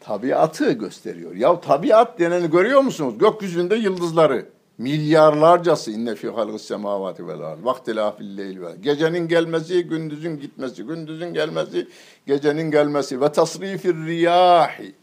[0.00, 1.34] Tabiatı gösteriyor.
[1.34, 3.18] Ya tabiat deneni görüyor musunuz?
[3.18, 4.46] Gökyüzünde yıldızları.
[4.78, 7.64] Milyarlarcası inne fi halqis semavati vel ardı.
[7.64, 8.76] Vaktilafil leyli vel.
[8.76, 11.88] Gecenin gelmesi, gündüzün gitmesi, gündüzün gelmesi,
[12.26, 14.94] gecenin gelmesi ve tasrifir riyahi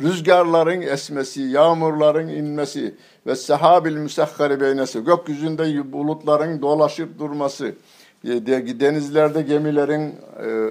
[0.00, 2.94] rüzgarların esmesi, yağmurların inmesi
[3.26, 7.74] ve sehabil müsahhari beynesi, gökyüzünde bulutların dolaşıp durması,
[8.24, 8.46] e,
[8.80, 10.14] denizlerde gemilerin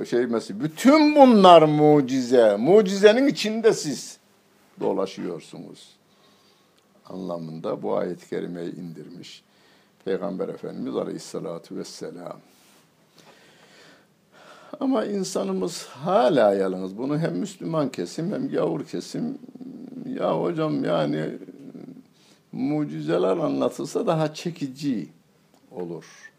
[0.01, 2.55] e, şeymesi, bütün bunlar mucize.
[2.59, 4.17] Mucizenin içinde siz
[4.79, 6.00] dolaşıyorsunuz.
[7.13, 9.43] Anlamında bu ayet-i kerimeyi indirmiş.
[10.05, 12.39] Peygamber Efendimiz Aleyhisselatü Vesselam.
[14.79, 16.97] Ama insanımız hala yalnız.
[16.97, 19.39] Bunu hem Müslüman kesim hem gavur kesim.
[20.19, 21.37] Ya hocam yani
[22.51, 25.09] mucizeler anlatılsa daha çekici
[25.71, 26.31] olur.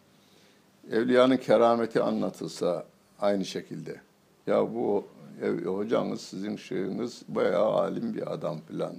[0.90, 2.86] Evliyanın kerameti anlatılsa
[3.20, 4.00] aynı şekilde.
[4.46, 5.04] Ya bu
[5.42, 8.94] ev, hocanız sizin şeyiniz bayağı alim bir adam filan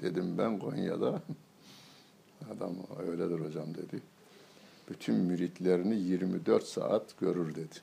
[0.00, 1.22] dedim ben Konya'da.
[2.56, 2.72] Adam
[3.08, 4.02] öyledir hocam dedi.
[4.90, 7.76] Bütün müritlerini 24 saat görür dedi.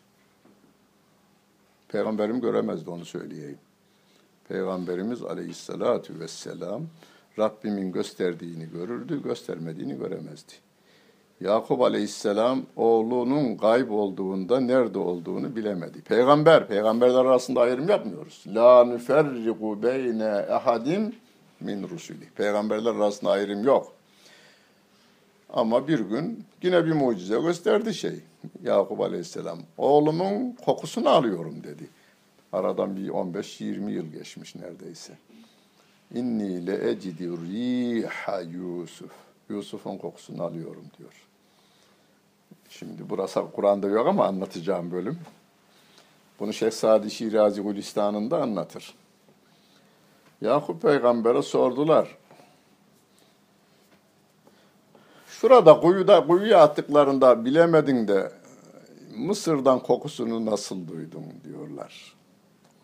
[1.87, 3.59] Peygamberim göremezdi onu söyleyeyim.
[4.47, 6.81] Peygamberimiz aleyhissalatu vesselam
[7.39, 10.53] Rabbimin gösterdiğini görürdü, göstermediğini göremezdi.
[11.41, 16.01] Yakup aleyhisselam oğlunun gayb olduğunda nerede olduğunu bilemedi.
[16.01, 18.43] Peygamber, peygamberler arasında ayrım yapmıyoruz.
[18.47, 21.15] La nüferriku beyne ehadim
[21.59, 22.29] min rusuli.
[22.35, 23.93] Peygamberler arasında ayrım yok.
[25.49, 28.19] Ama bir gün yine bir mucize gösterdi şey.
[28.63, 29.59] Yakup Aleyhisselam.
[29.77, 31.89] Oğlumun kokusunu alıyorum dedi.
[32.53, 35.13] Aradan bir 15-20 yıl geçmiş neredeyse.
[36.13, 39.11] İnni le ecidi riha Yusuf.
[39.49, 41.13] Yusuf'un kokusunu alıyorum diyor.
[42.69, 45.19] Şimdi burası Kur'an'da yok ama anlatacağım bölüm.
[46.39, 48.93] Bunu Şeyh Sadi Şirazi Gülistan'ında anlatır.
[50.41, 52.17] Yakup Peygamber'e sordular.
[55.27, 58.31] Şurada kuyuda kuyuya attıklarında bilemedin de
[59.17, 62.15] Mısır'dan kokusunu nasıl duydun diyorlar.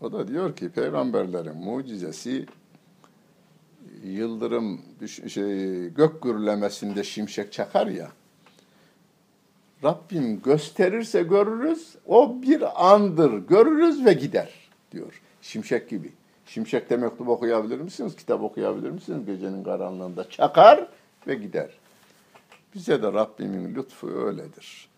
[0.02, 2.46] O da diyor ki peygamberlerin mucizesi
[4.04, 4.82] yıldırım
[5.28, 8.12] şey, gök gürlemesinde şimşek çakar ya.
[9.84, 14.54] Rabbim gösterirse görürüz, o bir andır, görürüz ve gider
[14.92, 15.22] diyor.
[15.42, 16.12] Şimşek gibi.
[16.54, 18.16] Şimşekte mektup okuyabilir misiniz?
[18.16, 19.26] Kitap okuyabilir misiniz?
[19.26, 20.88] Gecenin karanlığında çakar
[21.28, 21.70] ve gider.
[22.76, 24.90] Bize de Rabbimin lütfu öyledir.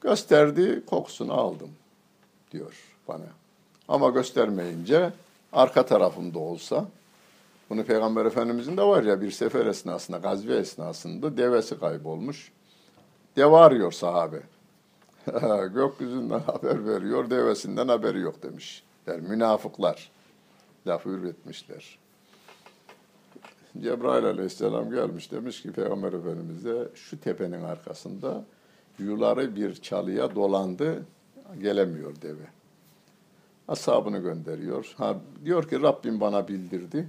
[0.00, 1.70] Gösterdi, kokusunu aldım
[2.52, 2.74] diyor
[3.08, 3.26] bana.
[3.88, 5.12] Ama göstermeyince
[5.52, 6.86] arka tarafımda olsa,
[7.70, 12.52] bunu Peygamber Efendimizin de var ya bir sefer esnasında, gazve esnasında devesi kaybolmuş.
[13.36, 14.40] Deve arıyor sahabe.
[15.74, 18.82] Gökyüzünden haber veriyor, devesinden haberi yok demiş.
[19.06, 20.15] Der münafıklar
[20.86, 21.98] lafı üretmişler.
[23.82, 28.44] Cebrail aleyhisselam gelmiş demiş ki Peygamber Efendimiz'e şu tepenin arkasında
[28.98, 31.06] yuları bir çalıya dolandı
[31.62, 32.46] gelemiyor deve.
[33.68, 34.94] Ashabını gönderiyor.
[34.96, 37.08] Ha, diyor ki Rabbim bana bildirdi.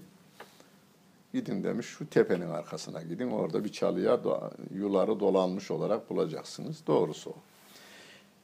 [1.34, 3.32] Gidin demiş şu tepenin arkasına gidin.
[3.32, 4.20] Orada bir çalıya
[4.74, 6.88] yuları dolanmış olarak bulacaksınız.
[6.88, 7.36] Doğrusu o.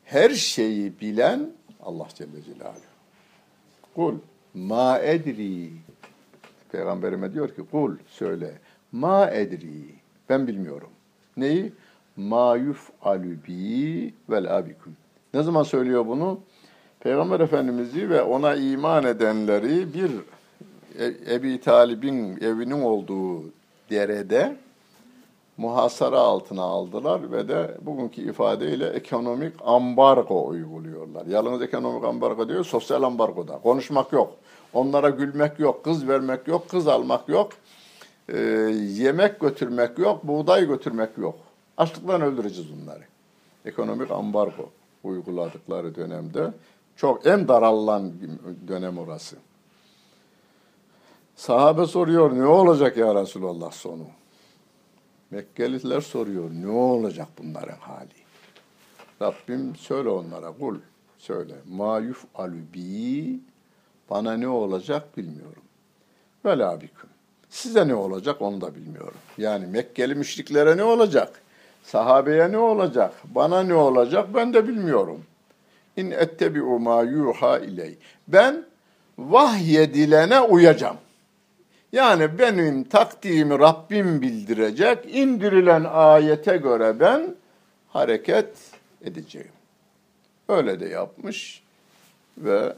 [0.03, 2.79] Her şeyi bilen Allah Celle Celaluhu.
[3.95, 4.15] Kul
[4.53, 5.69] ma edri
[6.71, 8.51] Peygamberime diyor ki kul söyle
[8.91, 9.83] ma edri
[10.29, 10.89] ben bilmiyorum.
[11.37, 11.73] Neyi?
[12.17, 14.93] Ma yuf'alu bi vel abikum.
[15.33, 16.39] Ne zaman söylüyor bunu?
[16.99, 20.11] Peygamber Efendimiz'i ve ona iman edenleri bir
[20.99, 23.43] E- Ebi Talib'in evinin olduğu
[23.89, 24.55] derede
[25.57, 31.25] muhasara altına aldılar ve de bugünkü ifadeyle ekonomik ambargo uyguluyorlar.
[31.25, 33.59] Yalnız ekonomik ambargo diyor, sosyal ambargo da.
[33.63, 34.33] Konuşmak yok.
[34.73, 37.51] Onlara gülmek yok, kız vermek yok, kız almak yok.
[38.29, 38.37] Ee,
[38.93, 41.35] yemek götürmek yok, buğday götürmek yok.
[41.77, 43.03] Açlıktan öldüreceğiz bunları.
[43.65, 44.69] Ekonomik ambargo
[45.03, 46.53] uyguladıkları dönemde
[46.95, 48.11] çok en darallan
[48.67, 49.35] dönem orası.
[51.35, 54.03] Sahabe soruyor ne olacak ya Resulallah sonu?
[55.33, 58.23] Mekkeliler soruyor ne olacak bunların hali?
[59.21, 60.77] Rabbim söyle onlara kul
[61.17, 61.53] söyle.
[61.69, 63.39] Ma yuf'alu bi
[64.09, 65.63] bana ne olacak bilmiyorum.
[66.45, 67.09] Ve biküm.
[67.49, 69.17] Size ne olacak onu da bilmiyorum.
[69.37, 71.41] Yani Mekkeli müşriklere ne olacak?
[71.83, 73.13] Sahabeye ne olacak?
[73.23, 74.35] Bana ne olacak?
[74.35, 75.23] Ben de bilmiyorum.
[75.97, 77.97] İn ettebi'u ma yuha iley.
[78.27, 78.65] Ben
[79.17, 80.97] vahyedilene uyacağım.
[81.93, 85.15] Yani benim takdimi Rabbim bildirecek.
[85.15, 87.35] İndirilen ayete göre ben
[87.89, 88.47] hareket
[89.01, 89.51] edeceğim.
[90.49, 91.63] Öyle de yapmış
[92.37, 92.75] ve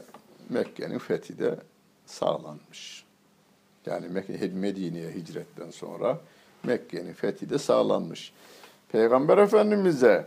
[0.50, 1.54] Mekke'nin fethi de
[2.06, 3.04] sağlanmış.
[3.86, 4.06] Yani
[4.54, 6.18] Medine'ye hicretten sonra
[6.64, 8.32] Mekke'nin fethi de sağlanmış.
[8.92, 10.26] Peygamber Efendimiz'e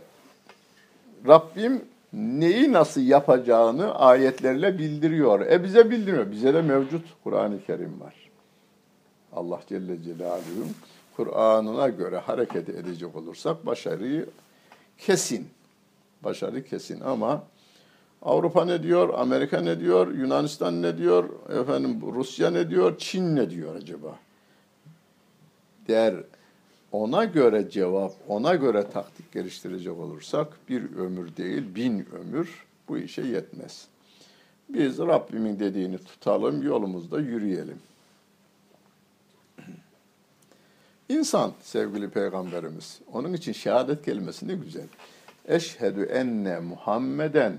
[1.26, 5.40] Rabbim neyi nasıl yapacağını ayetlerle bildiriyor.
[5.40, 6.30] E bize bildirmiyor.
[6.30, 8.29] Bize de mevcut Kur'an-ı Kerim var.
[9.32, 10.74] Allah Celle Celaluhu'nun
[11.16, 14.26] Kur'an'ına göre hareket edecek olursak başarıyı
[14.98, 15.48] kesin.
[16.24, 17.44] Başarı kesin ama
[18.22, 21.28] Avrupa ne diyor, Amerika ne diyor, Yunanistan ne diyor,
[21.60, 24.18] efendim Rusya ne diyor, Çin ne diyor acaba?
[25.88, 26.14] Der
[26.92, 33.22] ona göre cevap, ona göre taktik geliştirecek olursak bir ömür değil bin ömür bu işe
[33.22, 33.88] yetmez.
[34.68, 37.78] Biz Rabbimin dediğini tutalım, yolumuzda yürüyelim.
[41.10, 43.00] İnsan sevgili peygamberimiz.
[43.12, 44.86] Onun için şehadet kelimesi ne güzel.
[45.48, 47.58] Eşhedü enne Muhammeden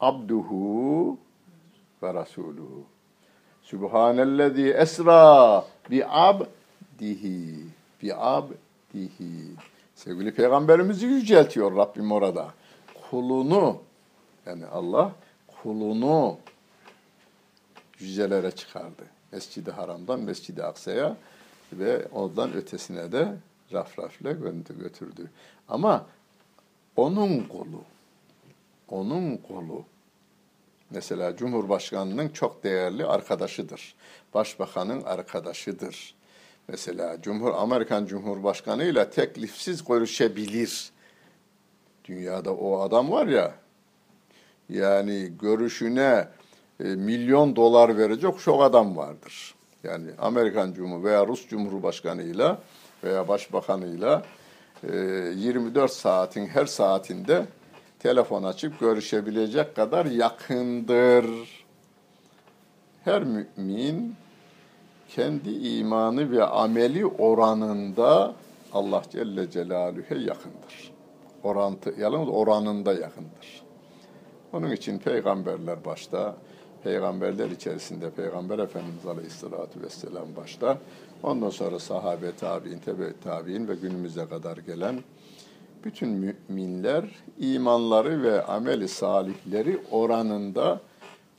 [0.00, 1.18] abduhu
[2.02, 2.84] ve rasuluhu.
[3.62, 7.56] Subhanellezi esra bi abdihi
[8.02, 9.54] bi abdihi.
[9.94, 12.54] Sevgili peygamberimizi yüceltiyor Rabbim orada.
[13.10, 13.76] Kulunu
[14.46, 15.12] yani Allah
[15.62, 16.38] kulunu
[17.98, 19.02] yücelere çıkardı.
[19.32, 21.16] Mescid-i Haram'dan Mescid-i Aksa'ya
[21.78, 23.36] ve ondan ötesine de
[23.72, 24.32] raf rafla
[24.78, 25.30] götürdü.
[25.68, 26.06] Ama
[26.96, 27.82] onun kolu,
[28.88, 29.84] onun kolu,
[30.90, 33.94] mesela Cumhurbaşkanı'nın çok değerli arkadaşıdır.
[34.34, 36.14] Başbakanın arkadaşıdır.
[36.68, 40.90] Mesela Cumhur Amerikan Cumhurbaşkanı ile teklifsiz görüşebilir.
[42.04, 43.54] Dünyada o adam var ya,
[44.68, 46.28] yani görüşüne
[46.80, 49.53] e, milyon dolar verecek çok adam vardır.
[49.84, 52.58] Yani Amerikan Cumhur veya Rus Cumhurbaşkanıyla
[53.04, 54.22] veya Başbakanıyla
[54.82, 57.46] 24 e, saatin her saatinde
[57.98, 61.26] telefon açıp görüşebilecek kadar yakındır.
[63.04, 64.14] Her mümin
[65.08, 68.34] kendi imanı ve ameli oranında
[68.72, 70.92] Allah Celle Celaluhu'ya yakındır.
[71.42, 73.62] Orantı, yalnız oranında yakındır.
[74.52, 76.36] Onun için peygamberler başta,
[76.84, 80.78] peygamberler içerisinde Peygamber Efendimiz Aleyhisselatü Vesselam başta,
[81.22, 85.02] ondan sonra sahabe, tabi'in, tebe tabi'in ve günümüze kadar gelen
[85.84, 87.04] bütün müminler
[87.38, 90.80] imanları ve ameli salihleri oranında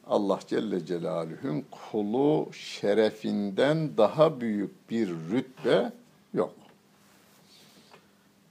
[0.08, 5.92] Allah Celle Celaluhu'nun kulu şerefinden daha büyük bir rütbe
[6.34, 6.54] yok.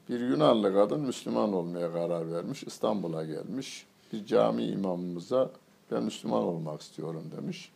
[0.08, 3.86] Bir Yunanlı kadın Müslüman olmaya karar vermiş, İstanbul'a gelmiş.
[4.12, 5.50] Bir cami imamımıza
[5.90, 7.72] ben Müslüman olmak istiyorum demiş.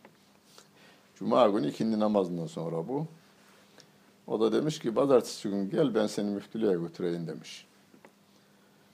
[1.15, 3.07] Cuma günü ikindi namazından sonra bu.
[4.27, 7.65] O da demiş ki pazartesi gün gel ben seni müftülüğe götüreyim demiş.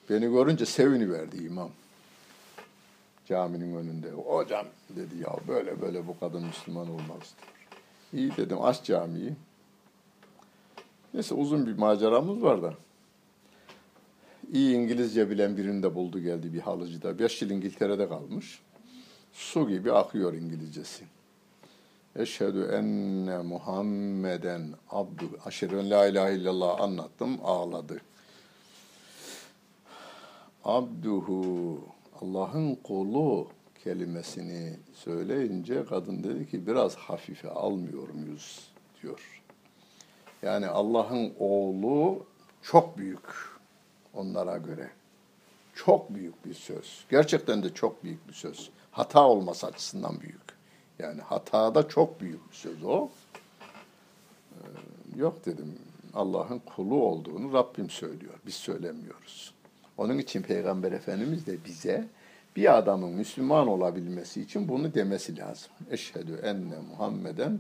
[0.10, 1.70] Beni görünce seviniverdi imam.
[3.26, 4.12] Caminin önünde.
[4.12, 7.52] Hocam dedi ya böyle böyle bu kadın Müslüman olmak istiyor.
[8.14, 9.34] İyi dedim aç camiyi.
[11.14, 12.74] Neyse uzun bir maceramız var da.
[14.54, 17.20] İyi İngilizce bilen birini de buldu geldi bir halıcıda.
[17.20, 18.60] Beş yıl İngiltere'de kalmış.
[19.36, 21.04] Su gibi akıyor İngilizcesi.
[22.16, 25.30] Eşhedü enne Muhammeden abdu.
[25.46, 28.02] Aşırı la ilahe illallah anlattım ağladı.
[30.64, 31.80] Abduhu
[32.22, 33.48] Allah'ın kulu
[33.84, 38.72] kelimesini söyleyince kadın dedi ki biraz hafife almıyor muyuz
[39.02, 39.42] diyor.
[40.42, 42.26] Yani Allah'ın oğlu
[42.62, 43.30] çok büyük
[44.14, 44.90] onlara göre.
[45.74, 47.06] Çok büyük bir söz.
[47.10, 48.70] Gerçekten de çok büyük bir söz.
[48.96, 50.42] Hata olması açısından büyük.
[51.00, 53.10] Yani hatada çok büyük bir söz o.
[54.52, 54.58] Ee,
[55.16, 55.80] yok dedim.
[56.14, 58.34] Allah'ın kulu olduğunu Rabbim söylüyor.
[58.46, 59.54] Biz söylemiyoruz.
[59.98, 62.08] Onun için Peygamber Efendimiz de bize
[62.56, 65.72] bir adamın Müslüman olabilmesi için bunu demesi lazım.
[65.92, 67.60] Eşhedü enne Muhammeden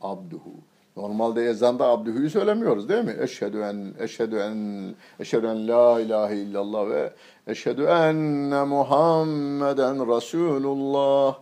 [0.00, 0.54] abduhu.
[0.96, 3.16] Normalde ezanda abdühü'yü söylemiyoruz değil mi?
[3.20, 7.12] Eşhedü en, eşhedü en, eşhedü en la ilahe illallah ve
[7.46, 11.38] eşhedü enne Muhammeden Resulullah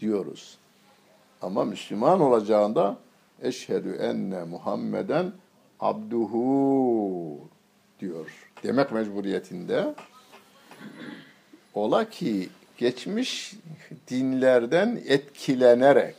[0.00, 0.58] diyoruz.
[1.42, 2.96] Ama Müslüman olacağında
[3.42, 5.32] eşhedü enne Muhammeden
[5.80, 7.38] abduhu
[8.00, 8.50] diyor.
[8.62, 9.94] Demek mecburiyetinde
[11.74, 12.48] ola ki
[12.78, 13.54] geçmiş
[14.08, 16.16] dinlerden etkilenerek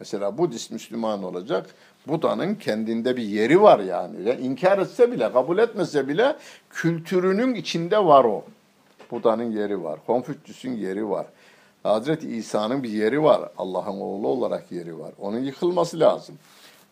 [0.00, 1.74] mesela Budist Müslüman olacak
[2.08, 4.28] Buda'nın kendinde bir yeri var yani.
[4.28, 4.40] yani.
[4.40, 6.36] İnkar etse bile, kabul etmese bile
[6.70, 8.44] kültürünün içinde var o.
[9.10, 10.00] Buda'nın yeri var.
[10.06, 11.26] Konfüçyüs'ün yeri var.
[11.82, 13.50] Hazreti İsa'nın bir yeri var.
[13.58, 15.12] Allah'ın oğlu olarak yeri var.
[15.18, 16.34] Onun yıkılması lazım.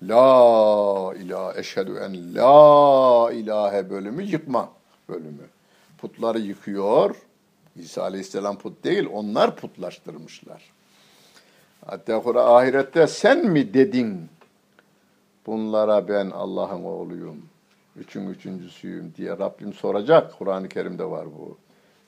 [0.03, 4.69] La ilahe eşhedü en la ilahe bölümü yıkma
[5.09, 5.47] bölümü.
[5.99, 7.17] Putları yıkıyor.
[7.77, 10.63] İsa Aleyhisselam put değil, onlar putlaştırmışlar.
[11.87, 12.23] Hatta
[12.57, 14.29] ahirette sen mi dedin
[15.47, 17.43] bunlara ben Allah'ın oğluyum,
[17.97, 20.39] üçün üçüncüsüyüm diye Rabbim soracak.
[20.39, 21.57] Kur'an-ı Kerim'de var bu.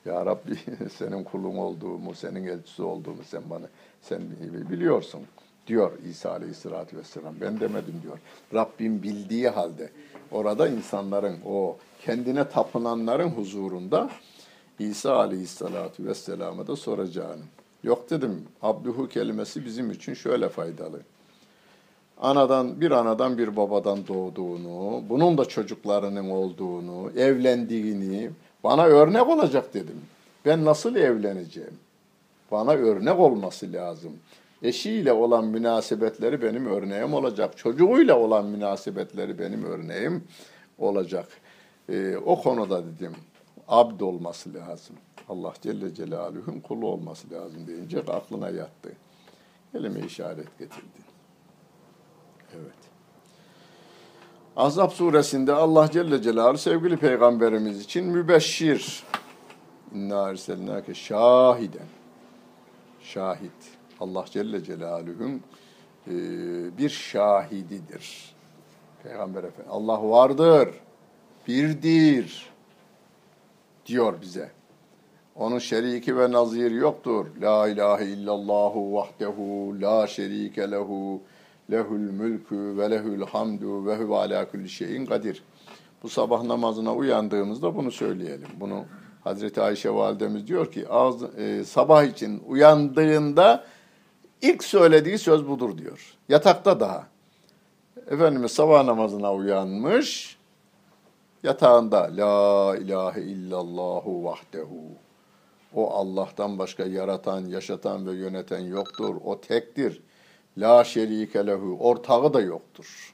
[0.05, 0.55] Ya Rabbi
[0.97, 3.65] senin kulun olduğumu, senin elçisi olduğumu sen bana
[4.01, 4.21] sen
[4.69, 5.21] biliyorsun
[5.67, 7.35] diyor İsa Aleyhisselatü Vesselam.
[7.41, 8.17] Ben demedim diyor.
[8.53, 9.89] Rabbim bildiği halde
[10.31, 14.09] orada insanların o kendine tapınanların huzurunda
[14.79, 17.43] İsa Aleyhisselatü Vesselam'a da soracağını.
[17.83, 18.43] Yok dedim.
[18.61, 21.01] Abduhu kelimesi bizim için şöyle faydalı
[22.19, 28.29] anadan bir anadan bir babadan doğduğunu, bunun da çocuklarının olduğunu, evlendiğini
[28.63, 30.01] bana örnek olacak dedim.
[30.45, 31.77] Ben nasıl evleneceğim?
[32.51, 34.11] Bana örnek olması lazım.
[34.63, 37.57] Eşiyle olan münasebetleri benim örneğim olacak.
[37.57, 40.23] Çocuğuyla olan münasebetleri benim örneğim
[40.77, 41.27] olacak.
[41.89, 43.15] Ee, o konuda dedim
[43.67, 44.95] abd olması lazım.
[45.29, 48.91] Allah Celle Celaluhu'nun kulu olması lazım deyince aklına yattı.
[49.75, 51.08] Elime işaret getirdi.
[52.55, 52.73] Evet.
[54.55, 59.03] Azap suresinde Allah Celle Celaluhu sevgili peygamberimiz için mübeşşir.
[59.95, 61.87] İnna erselnâke şahiden.
[63.01, 63.51] Şahit.
[63.99, 65.41] Allah Celle Celaluhu'nun
[66.07, 66.13] e,
[66.77, 68.35] bir şahididir.
[69.03, 69.69] Peygamber Efendimiz.
[69.69, 70.69] Allah vardır.
[71.47, 72.49] Birdir.
[73.85, 74.51] Diyor bize.
[75.35, 77.25] Onun şeriki ve naziri yoktur.
[77.41, 81.21] La ilahe illallahu vahdehu la şerike lehu
[81.71, 85.43] lehul mülkü ve lehul hamdu ve huve ala kulli şeyin kadir.
[86.03, 88.47] Bu sabah namazına uyandığımızda bunu söyleyelim.
[88.59, 88.85] Bunu
[89.23, 93.63] Hazreti Ayşe validemiz diyor ki ağız, e, sabah için uyandığında
[94.41, 96.17] ilk söylediği söz budur diyor.
[96.29, 97.07] Yatakta daha.
[98.07, 100.37] Efendimiz sabah namazına uyanmış.
[101.43, 104.79] Yatağında la ilahe illallahu vahdehu.
[105.73, 109.15] O Allah'tan başka yaratan, yaşatan ve yöneten yoktur.
[109.25, 110.01] O tektir.
[110.57, 111.77] La şerike lehu.
[111.79, 113.13] Ortağı da yoktur.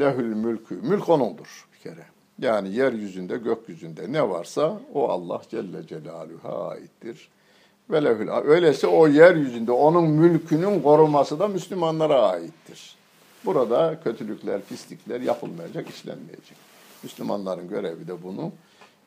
[0.00, 0.74] Lehül mülkü.
[0.74, 2.06] Mülk onundur bir kere.
[2.38, 7.28] Yani yeryüzünde, gökyüzünde ne varsa o Allah Celle Celaluhu'ya aittir.
[7.90, 8.28] Ve lehül.
[8.28, 12.96] Öyleyse o yeryüzünde onun mülkünün koruması da Müslümanlara aittir.
[13.44, 16.56] Burada kötülükler, pislikler yapılmayacak, işlenmeyecek.
[17.02, 18.52] Müslümanların görevi de bunu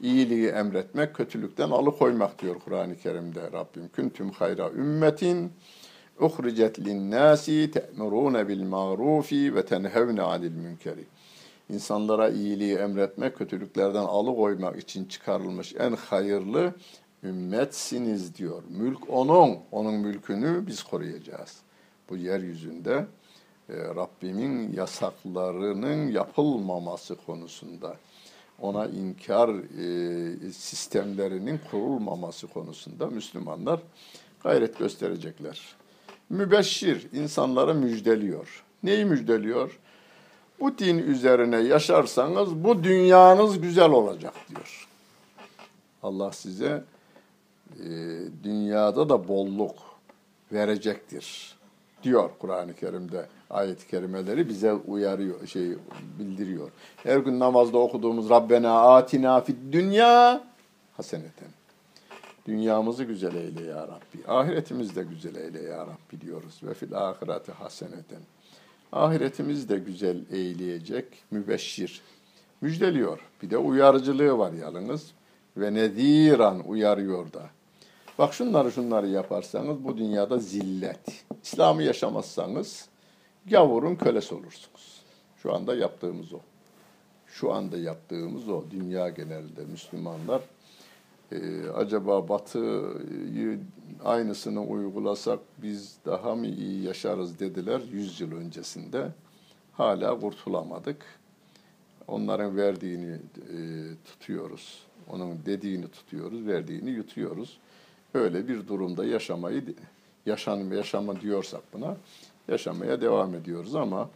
[0.01, 3.89] iyiliği emretmek, kötülükten alıkoymak diyor Kur'an-ı Kerim'de Rabbim.
[3.93, 5.51] Küntüm hayra ümmetin
[7.71, 11.05] te'murûne bil ma'rufi ve tenhevne anil münkeri.
[11.69, 16.73] İnsanlara iyiliği emretmek, kötülüklerden alıkoymak için çıkarılmış en hayırlı
[17.23, 18.63] ümmetsiniz diyor.
[18.69, 21.57] Mülk onun, onun mülkünü biz koruyacağız.
[22.09, 23.05] Bu yeryüzünde
[23.69, 27.95] e, Rabbimin yasaklarının yapılmaması konusunda,
[28.59, 33.79] ona inkar e, sistemlerinin kurulmaması konusunda Müslümanlar
[34.43, 35.75] gayret gösterecekler
[36.29, 38.63] mübeşşir, insanları müjdeliyor.
[38.83, 39.79] Neyi müjdeliyor?
[40.59, 44.87] Bu din üzerine yaşarsanız bu dünyanız güzel olacak diyor.
[46.03, 46.83] Allah size
[47.79, 47.89] e,
[48.43, 49.75] dünyada da bolluk
[50.51, 51.55] verecektir
[52.03, 55.69] diyor Kur'an-ı Kerim'de ayet-i kerimeleri bize uyarıyor, şey
[56.19, 56.69] bildiriyor.
[56.97, 60.43] Her gün namazda okuduğumuz Rabbena atina fid dünya
[60.97, 61.49] haseneten.
[62.45, 64.27] Dünyamızı güzel eyle ya Rabbi.
[64.27, 66.59] Ahiretimizi de güzel eyle ya Rabbi diyoruz.
[66.63, 68.21] Ve fil ahireti haseneten.
[68.91, 72.01] Ahiretimizi de güzel eyleyecek mübeşşir.
[72.61, 73.19] Müjdeliyor.
[73.41, 75.11] Bir de uyarıcılığı var yalnız.
[75.57, 77.49] Ve nediran uyarıyor da.
[78.17, 81.25] Bak şunları şunları yaparsanız bu dünyada zillet.
[81.43, 82.89] İslam'ı yaşamazsanız
[83.45, 85.01] gavurun kölesi olursunuz.
[85.37, 86.39] Şu anda yaptığımız o.
[87.27, 88.63] Şu anda yaptığımız o.
[88.71, 90.41] Dünya genelinde Müslümanlar
[91.35, 93.59] e, acaba Batı'yı
[94.03, 99.11] aynısını uygulasak biz daha mı iyi yaşarız dediler 100 yıl öncesinde.
[99.73, 101.05] Hala kurtulamadık.
[102.07, 103.59] Onların verdiğini e,
[104.05, 104.83] tutuyoruz.
[105.09, 107.57] Onun dediğini tutuyoruz, verdiğini yutuyoruz.
[108.13, 109.63] Öyle bir durumda yaşamayı
[110.25, 111.97] yaşam yaşama diyorsak buna
[112.47, 114.09] yaşamaya devam ediyoruz ama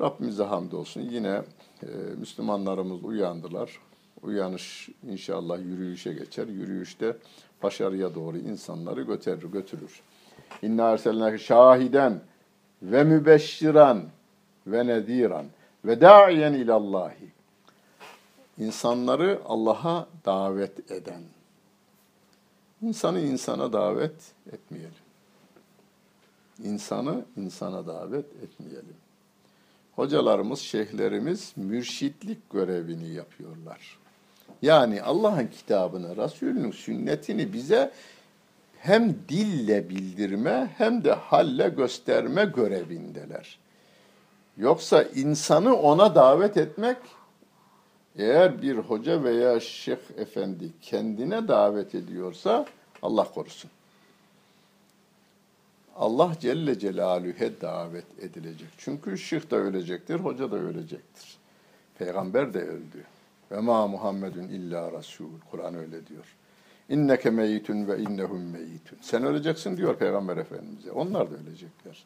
[0.00, 1.42] Rabbimize hamdolsun yine
[1.82, 1.86] e,
[2.18, 3.78] Müslümanlarımız uyandılar.
[4.26, 6.46] Uyanış inşallah yürüyüşe geçer.
[6.46, 7.16] Yürüyüşte
[7.62, 9.52] başarıya doğru insanları götürür.
[9.52, 10.00] götürür.
[10.62, 12.20] İnna erselnâke şahiden
[12.82, 14.02] ve mübeşşiran
[14.66, 15.46] ve nediran
[15.84, 17.32] ve da'iyen ilallahi.
[18.58, 21.22] İnsanları Allah'a davet eden.
[22.82, 24.92] İnsanı insana davet etmeyelim.
[26.64, 28.96] İnsanı insana davet etmeyelim.
[29.96, 33.98] Hocalarımız, şeyhlerimiz mürşitlik görevini yapıyorlar.
[34.62, 37.92] Yani Allah'ın kitabını, Resulünün sünnetini bize
[38.78, 43.58] hem dille bildirme hem de halle gösterme görevindeler.
[44.56, 46.96] Yoksa insanı ona davet etmek
[48.18, 52.66] eğer bir hoca veya şeyh efendi kendine davet ediyorsa
[53.02, 53.70] Allah korusun.
[55.96, 58.68] Allah Celle Celaluhu'ya davet edilecek.
[58.78, 61.36] Çünkü şeyh de ölecektir, hoca da ölecektir.
[61.98, 63.04] Peygamber de öldü.
[63.50, 65.30] Ve ma Muhammedun illa Resul.
[65.50, 66.36] Kur'an öyle diyor.
[66.88, 68.98] İnneke meyitun ve innehum meyitun.
[69.00, 70.92] Sen öleceksin diyor Peygamber Efendimiz'e.
[70.92, 72.04] Onlar da ölecekler.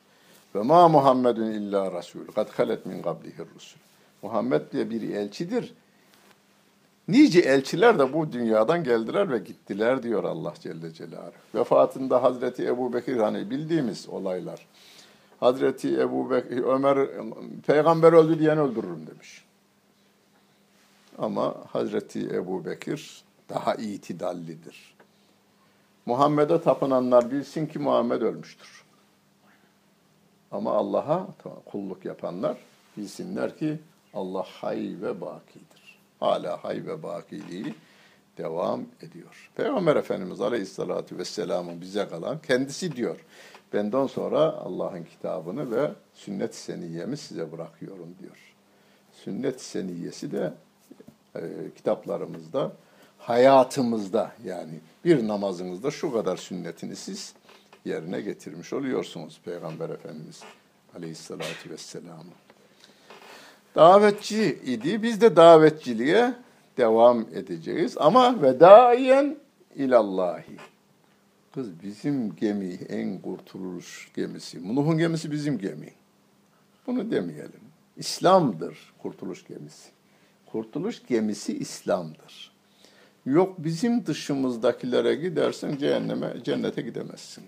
[0.54, 2.26] Ve ma Muhammedun illa Resul.
[2.34, 3.80] Kad halet min qablihir rusul.
[4.22, 5.74] Muhammed diye bir elçidir.
[7.08, 11.32] Nice elçiler de bu dünyadan geldiler ve gittiler diyor Allah Celle Celaluhu.
[11.54, 14.66] Vefatında Hazreti Ebu Bekir hani bildiğimiz olaylar.
[15.40, 17.08] Hazreti Ebu Bekir, Ömer
[17.66, 19.44] peygamber öldü diyen öldürürüm demiş.
[21.20, 24.94] Ama Hazreti Ebu Bekir daha itidallidir.
[26.06, 28.84] Muhammed'e tapınanlar bilsin ki Muhammed ölmüştür.
[30.50, 31.26] Ama Allah'a
[31.64, 32.56] kulluk yapanlar
[32.96, 33.78] bilsinler ki
[34.14, 35.98] Allah hay ve bakidir.
[36.20, 37.74] Hala hay ve bakiliği
[38.38, 39.50] devam ediyor.
[39.54, 43.24] Peygamber Efendimiz Aleyhisselatü Vesselam'ın bize kalan kendisi diyor.
[43.72, 48.54] Benden sonra Allah'ın kitabını ve sünnet-i seniyyemi size bırakıyorum diyor.
[49.12, 50.52] Sünnet-i seniyyesi de
[51.36, 51.40] e,
[51.76, 52.72] kitaplarımızda,
[53.18, 57.34] hayatımızda yani bir namazınızda şu kadar sünnetini siz
[57.84, 60.40] yerine getirmiş oluyorsunuz Peygamber Efendimiz
[60.96, 62.24] Aleyhisselatü Vesselam.
[63.74, 65.02] Davetçi idi.
[65.02, 66.34] Biz de davetçiliğe
[66.76, 67.96] devam edeceğiz.
[67.98, 69.36] Ama vedayen
[69.74, 70.56] ilallahi.
[71.54, 74.74] Kız bizim gemi en kurtuluş gemisi.
[74.74, 75.92] Nuh'un gemisi bizim gemi.
[76.86, 77.60] Bunu demeyelim.
[77.96, 79.88] İslam'dır kurtuluş gemisi.
[80.52, 82.52] Kurtuluş gemisi İslam'dır.
[83.26, 87.44] Yok bizim dışımızdakilere gidersin cehenneme, cennete gidemezsin.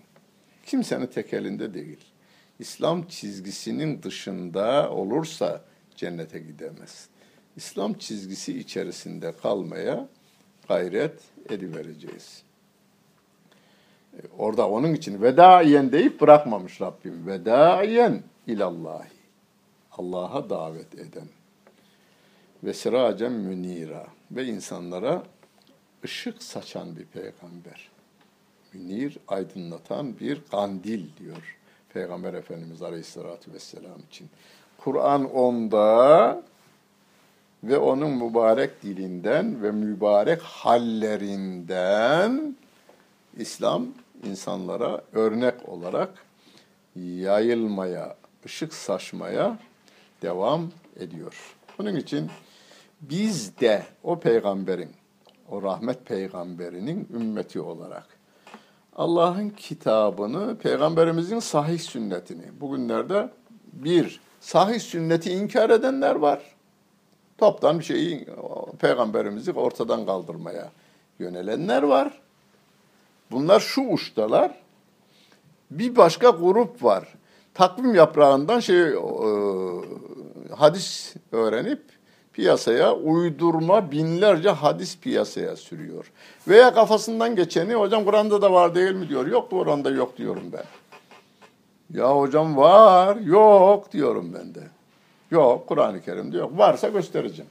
[0.67, 2.01] Kimsenin tek elinde değil.
[2.59, 5.65] İslam çizgisinin dışında olursa
[5.97, 7.09] cennete gidemez.
[7.57, 10.09] İslam çizgisi içerisinde kalmaya
[10.69, 12.43] gayret edivereceğiz.
[14.13, 17.27] E, orada onun için vedaiyen deyip bırakmamış Rabbim.
[17.27, 19.09] Vedaiyen ilallahi.
[19.93, 21.29] Allah'a davet eden
[22.65, 25.23] ve siracen münira ve insanlara
[26.05, 27.89] ışık saçan bir peygamber.
[28.73, 31.59] Münir, aydınlatan bir kandil diyor
[31.95, 34.31] Peygamber Efendimiz Aleyhisselatü Vesselam için.
[34.79, 36.43] Kur'an onda
[37.65, 41.77] ve onun mübarek dilinden ve mübarek hallerinden
[43.37, 43.87] İslam
[44.25, 46.25] insanlara örnek olarak
[46.97, 49.59] yayılmaya, ışık saçmaya
[50.23, 51.57] devam ediyor.
[51.79, 52.31] Bunun için
[53.03, 54.91] biz de o peygamberin,
[55.51, 58.07] o rahmet peygamberinin ümmeti olarak
[58.97, 63.29] Allah'ın kitabını, peygamberimizin sahih sünnetini bugünlerde
[63.73, 66.43] bir, sahih sünneti inkar edenler var.
[67.39, 68.27] Toptan bir şeyi,
[68.79, 70.71] peygamberimizi ortadan kaldırmaya
[71.19, 72.21] yönelenler var.
[73.31, 74.55] Bunlar şu uçtalar.
[75.71, 77.15] Bir başka grup var.
[77.55, 78.97] Takvim yaprağından şey e,
[80.57, 81.83] hadis öğrenip
[82.33, 86.11] piyasaya uydurma binlerce hadis piyasaya sürüyor.
[86.49, 89.27] Veya kafasından geçeni hocam Kur'an'da da var değil mi diyor.
[89.27, 90.65] Yok Kur'an'da yok diyorum ben.
[91.99, 94.61] Ya hocam var, yok diyorum ben de.
[95.31, 96.59] Yok Kur'an-ı Kerim'de yok.
[96.59, 97.51] Varsa göstereceğim.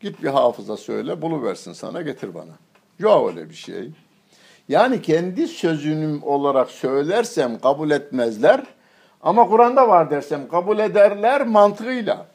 [0.00, 2.52] Git bir hafıza söyle, buluversin sana, getir bana.
[2.98, 3.90] Yok öyle bir şey.
[4.68, 8.62] Yani kendi sözünüm olarak söylersem kabul etmezler.
[9.22, 12.26] Ama Kur'an'da var dersem kabul ederler mantığıyla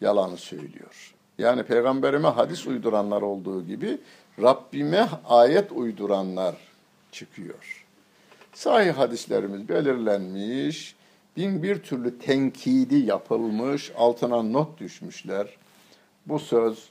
[0.00, 1.14] yalanı söylüyor.
[1.38, 3.98] Yani peygamberime hadis uyduranlar olduğu gibi
[4.42, 6.54] Rabbime ayet uyduranlar
[7.12, 7.86] çıkıyor.
[8.54, 10.94] Sahih hadislerimiz belirlenmiş,
[11.36, 15.56] bin bir türlü tenkidi yapılmış, altına not düşmüşler.
[16.26, 16.88] Bu söz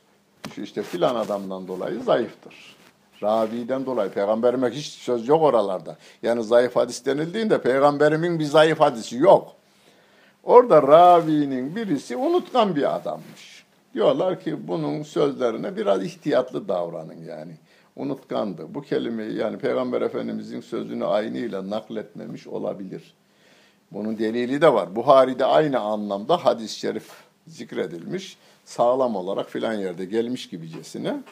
[0.57, 2.75] işte filan adamdan dolayı zayıftır.
[3.23, 5.97] Raviden dolayı peygamberime hiç söz yok oralarda.
[6.23, 9.55] Yani zayıf hadis denildiğinde peygamberimin bir zayıf hadisi yok.
[10.43, 13.63] Orada ravinin birisi unutkan bir adammış.
[13.93, 17.51] Diyorlar ki bunun sözlerine biraz ihtiyatlı davranın yani.
[17.95, 18.73] Unutkandı.
[18.75, 23.13] Bu kelimeyi yani Peygamber Efendimizin sözünü aynıyla nakletmemiş olabilir.
[23.91, 24.95] Bunun delili de var.
[24.95, 27.09] Buhari'de aynı anlamda hadis-i şerif
[27.47, 28.37] zikredilmiş.
[28.65, 31.23] Sağlam olarak filan yerde gelmiş gibicesine.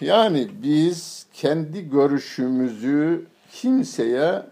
[0.00, 4.42] Yani biz kendi görüşümüzü kimseye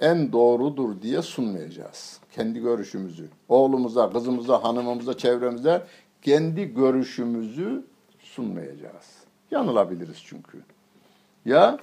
[0.00, 2.20] en doğrudur diye sunmayacağız.
[2.34, 3.28] Kendi görüşümüzü.
[3.48, 5.82] Oğlumuza, kızımıza, hanımımıza, çevremize
[6.22, 7.84] kendi görüşümüzü
[8.20, 9.06] sunmayacağız.
[9.50, 10.58] Yanılabiliriz çünkü.
[11.44, 11.78] Ya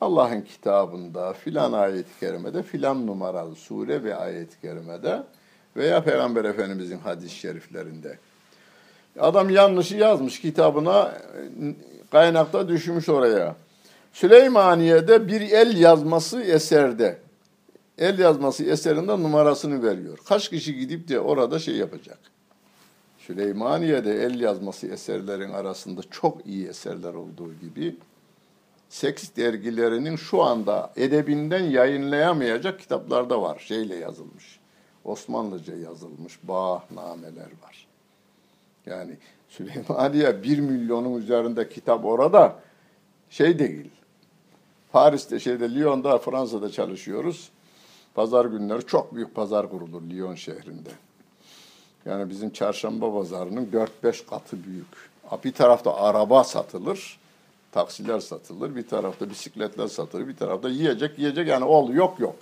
[0.00, 5.22] Allah'ın kitabında filan ayet-i kerimede filan numaralı sure ve ayet-i kerimede
[5.76, 8.18] veya Peygamber Efendimizin hadis-i şeriflerinde.
[9.20, 11.12] Adam yanlışı yazmış kitabına
[12.10, 13.56] kaynakta düşmüş oraya.
[14.12, 17.18] Süleymaniye'de bir el yazması eserde.
[17.98, 20.18] El yazması eserinde numarasını veriyor.
[20.24, 22.18] Kaç kişi gidip de orada şey yapacak.
[23.18, 27.96] Süleymaniye'de el yazması eserlerin arasında çok iyi eserler olduğu gibi
[28.88, 33.58] seks dergilerinin şu anda edebinden yayınlayamayacak kitaplar da var.
[33.58, 34.58] Şeyle yazılmış.
[35.04, 37.86] Osmanlıca yazılmış bağnameler var.
[38.86, 39.16] Yani
[39.48, 42.60] Süleymaniye bir milyonun üzerinde kitap orada
[43.30, 43.90] şey değil.
[44.92, 47.50] Paris'te şeyde Lyon'da Fransa'da çalışıyoruz.
[48.14, 50.90] Pazar günleri çok büyük pazar kurulur Lyon şehrinde.
[52.04, 53.66] Yani bizim çarşamba pazarının
[54.02, 55.10] 4-5 katı büyük.
[55.44, 57.18] Bir tarafta araba satılır,
[57.72, 62.36] taksiler satılır, bir tarafta bisikletler satılır, bir tarafta yiyecek yiyecek yani ol yok yok.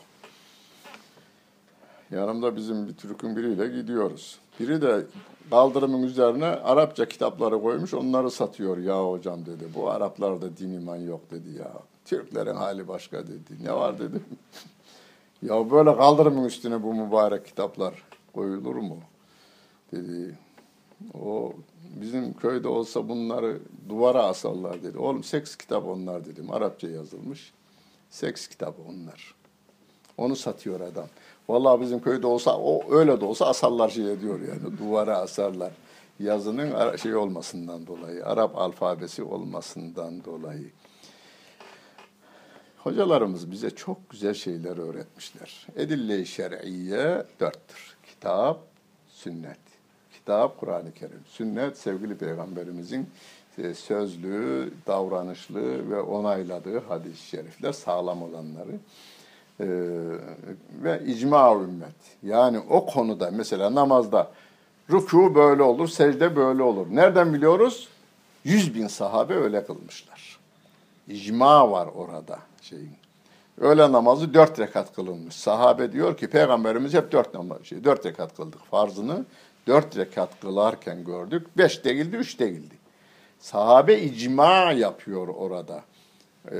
[2.10, 4.38] Yanımda bizim bir Türk'ün biriyle gidiyoruz.
[4.60, 5.02] Biri de
[5.50, 9.64] kaldırımın üzerine Arapça kitapları koymuş onları satıyor ya hocam dedi.
[9.74, 11.72] Bu Araplarda din iman yok dedi ya.
[12.04, 13.64] Türklerin hali başka dedi.
[13.64, 14.24] Ne var dedim.
[15.42, 18.02] ya böyle kaldırımın üstüne bu mübarek kitaplar
[18.34, 18.98] koyulur mu?
[19.92, 20.38] Dedi.
[21.20, 21.52] O
[22.00, 23.58] bizim köyde olsa bunları
[23.88, 24.98] duvara asarlar dedi.
[24.98, 26.50] Oğlum seks kitap onlar dedim.
[26.50, 27.52] Arapça yazılmış.
[28.10, 29.34] Seks kitabı onlar.
[30.18, 31.06] Onu satıyor adam.
[31.48, 35.72] Vallahi bizim köyde olsa o öyle de olsa asarlar şey ediyor yani duvara asarlar.
[36.20, 40.70] Yazının şey olmasından dolayı, Arap alfabesi olmasından dolayı.
[42.86, 45.66] Hocalarımız bize çok güzel şeyler öğretmişler.
[45.76, 47.96] Edille-i şer'iyye dörttür.
[48.06, 48.60] Kitap,
[49.08, 49.58] sünnet.
[50.12, 51.20] Kitap, Kur'an-ı Kerim.
[51.28, 53.10] Sünnet, sevgili Peygamberimizin
[53.58, 58.72] e, sözlü, davranışlı ve onayladığı hadis-i şerifler, sağlam olanları
[59.60, 59.66] e,
[60.82, 62.16] ve icma ümmet.
[62.22, 64.30] Yani o konuda mesela namazda
[64.90, 66.86] ruku böyle olur, secde böyle olur.
[66.90, 67.88] Nereden biliyoruz?
[68.44, 70.40] Yüz bin sahabe öyle kılmışlar.
[71.08, 72.96] İcma var orada şeyin.
[73.60, 75.34] Öğle namazı dört rekat kılınmış.
[75.34, 78.64] Sahabe diyor ki peygamberimiz hep dört namaz, şey, dört rekat kıldık.
[78.64, 79.24] Farzını
[79.66, 81.46] dört rekat kılarken gördük.
[81.58, 82.74] Beş değildi, üç değildi.
[83.38, 85.82] Sahabe icma yapıyor orada.
[86.50, 86.56] Ee,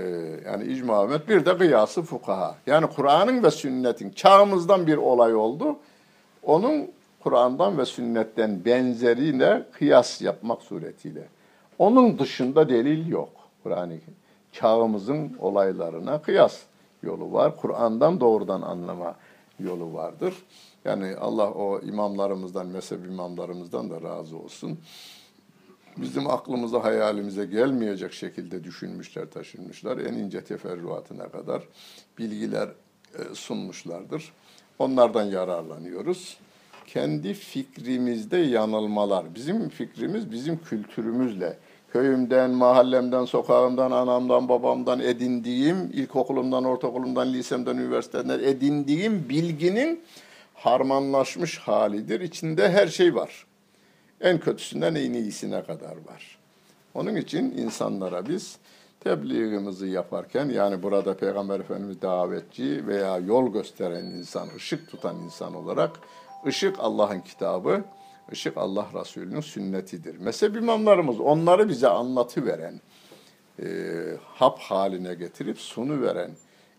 [0.46, 2.56] yani icma ümmet bir de kıyası fukaha.
[2.66, 5.76] Yani Kur'an'ın ve sünnetin çağımızdan bir olay oldu.
[6.42, 6.90] Onun
[7.20, 11.28] Kur'an'dan ve sünnetten benzeriyle kıyas yapmak suretiyle.
[11.78, 13.30] Onun dışında delil yok.
[13.62, 13.94] Kur'an-ı
[14.60, 16.62] çağımızın olaylarına kıyas
[17.02, 17.56] yolu var.
[17.56, 19.16] Kur'an'dan doğrudan anlama
[19.60, 20.34] yolu vardır.
[20.84, 24.78] Yani Allah o imamlarımızdan, mezhep imamlarımızdan da razı olsun
[25.96, 29.98] bizim aklımıza, hayalimize gelmeyecek şekilde düşünmüşler, taşınmışlar.
[29.98, 31.62] En ince teferruatına kadar
[32.18, 32.68] bilgiler
[33.14, 34.32] e, sunmuşlardır.
[34.78, 36.36] Onlardan yararlanıyoruz.
[36.86, 39.34] Kendi fikrimizde yanılmalar.
[39.34, 41.58] Bizim fikrimiz bizim kültürümüzle,
[41.96, 50.04] köyümden, mahallemden, sokağımdan, anamdan, babamdan edindiğim, ilkokulumdan, ortaokulumdan, lisemden, üniversiteden edindiğim bilginin
[50.54, 52.20] harmanlaşmış halidir.
[52.20, 53.46] İçinde her şey var.
[54.20, 56.38] En kötüsünden en iyisine kadar var.
[56.94, 58.56] Onun için insanlara biz
[59.00, 65.90] tebliğimizi yaparken yani burada Peygamber Efendimiz davetçi veya yol gösteren insan, ışık tutan insan olarak
[66.46, 67.84] ışık Allah'ın kitabı,
[68.32, 70.18] ışık Allah Resulü'nün sünnetidir.
[70.18, 72.80] Mezhep imamlarımız onları bize anlatıveren,
[73.62, 73.66] e,
[74.24, 76.30] hap haline getirip sunu veren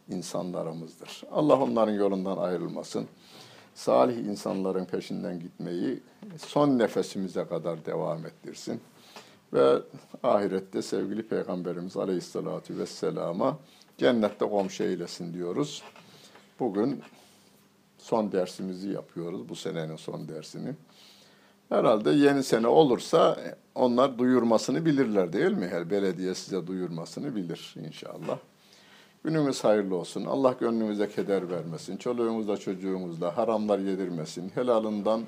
[0.09, 1.23] insanlarımızdır.
[1.31, 3.07] Allah onların yolundan ayrılmasın.
[3.75, 5.99] Salih insanların peşinden gitmeyi
[6.37, 8.81] son nefesimize kadar devam ettirsin.
[9.53, 9.81] Ve
[10.23, 13.59] ahirette sevgili Peygamberimiz Aleyhisselatü Vesselam'a
[13.97, 15.83] cennette komşu eylesin diyoruz.
[16.59, 17.01] Bugün
[17.97, 20.75] son dersimizi yapıyoruz, bu senenin son dersini.
[21.69, 23.37] Herhalde yeni sene olursa
[23.75, 25.67] onlar duyurmasını bilirler değil mi?
[25.67, 28.37] Her belediye size duyurmasını bilir inşallah.
[29.23, 30.25] Günümüz hayırlı olsun.
[30.25, 31.97] Allah gönlümüze keder vermesin.
[31.97, 34.51] Çoluğumuzla çocuğumuzla haramlar yedirmesin.
[34.55, 35.21] Helalından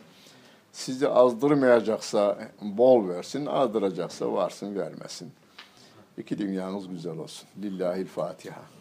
[0.71, 5.31] sizi azdırmayacaksa bol versin, azdıracaksa varsın vermesin.
[6.17, 7.49] İki dünyanız güzel olsun.
[7.61, 8.78] Lillahil Fatiha.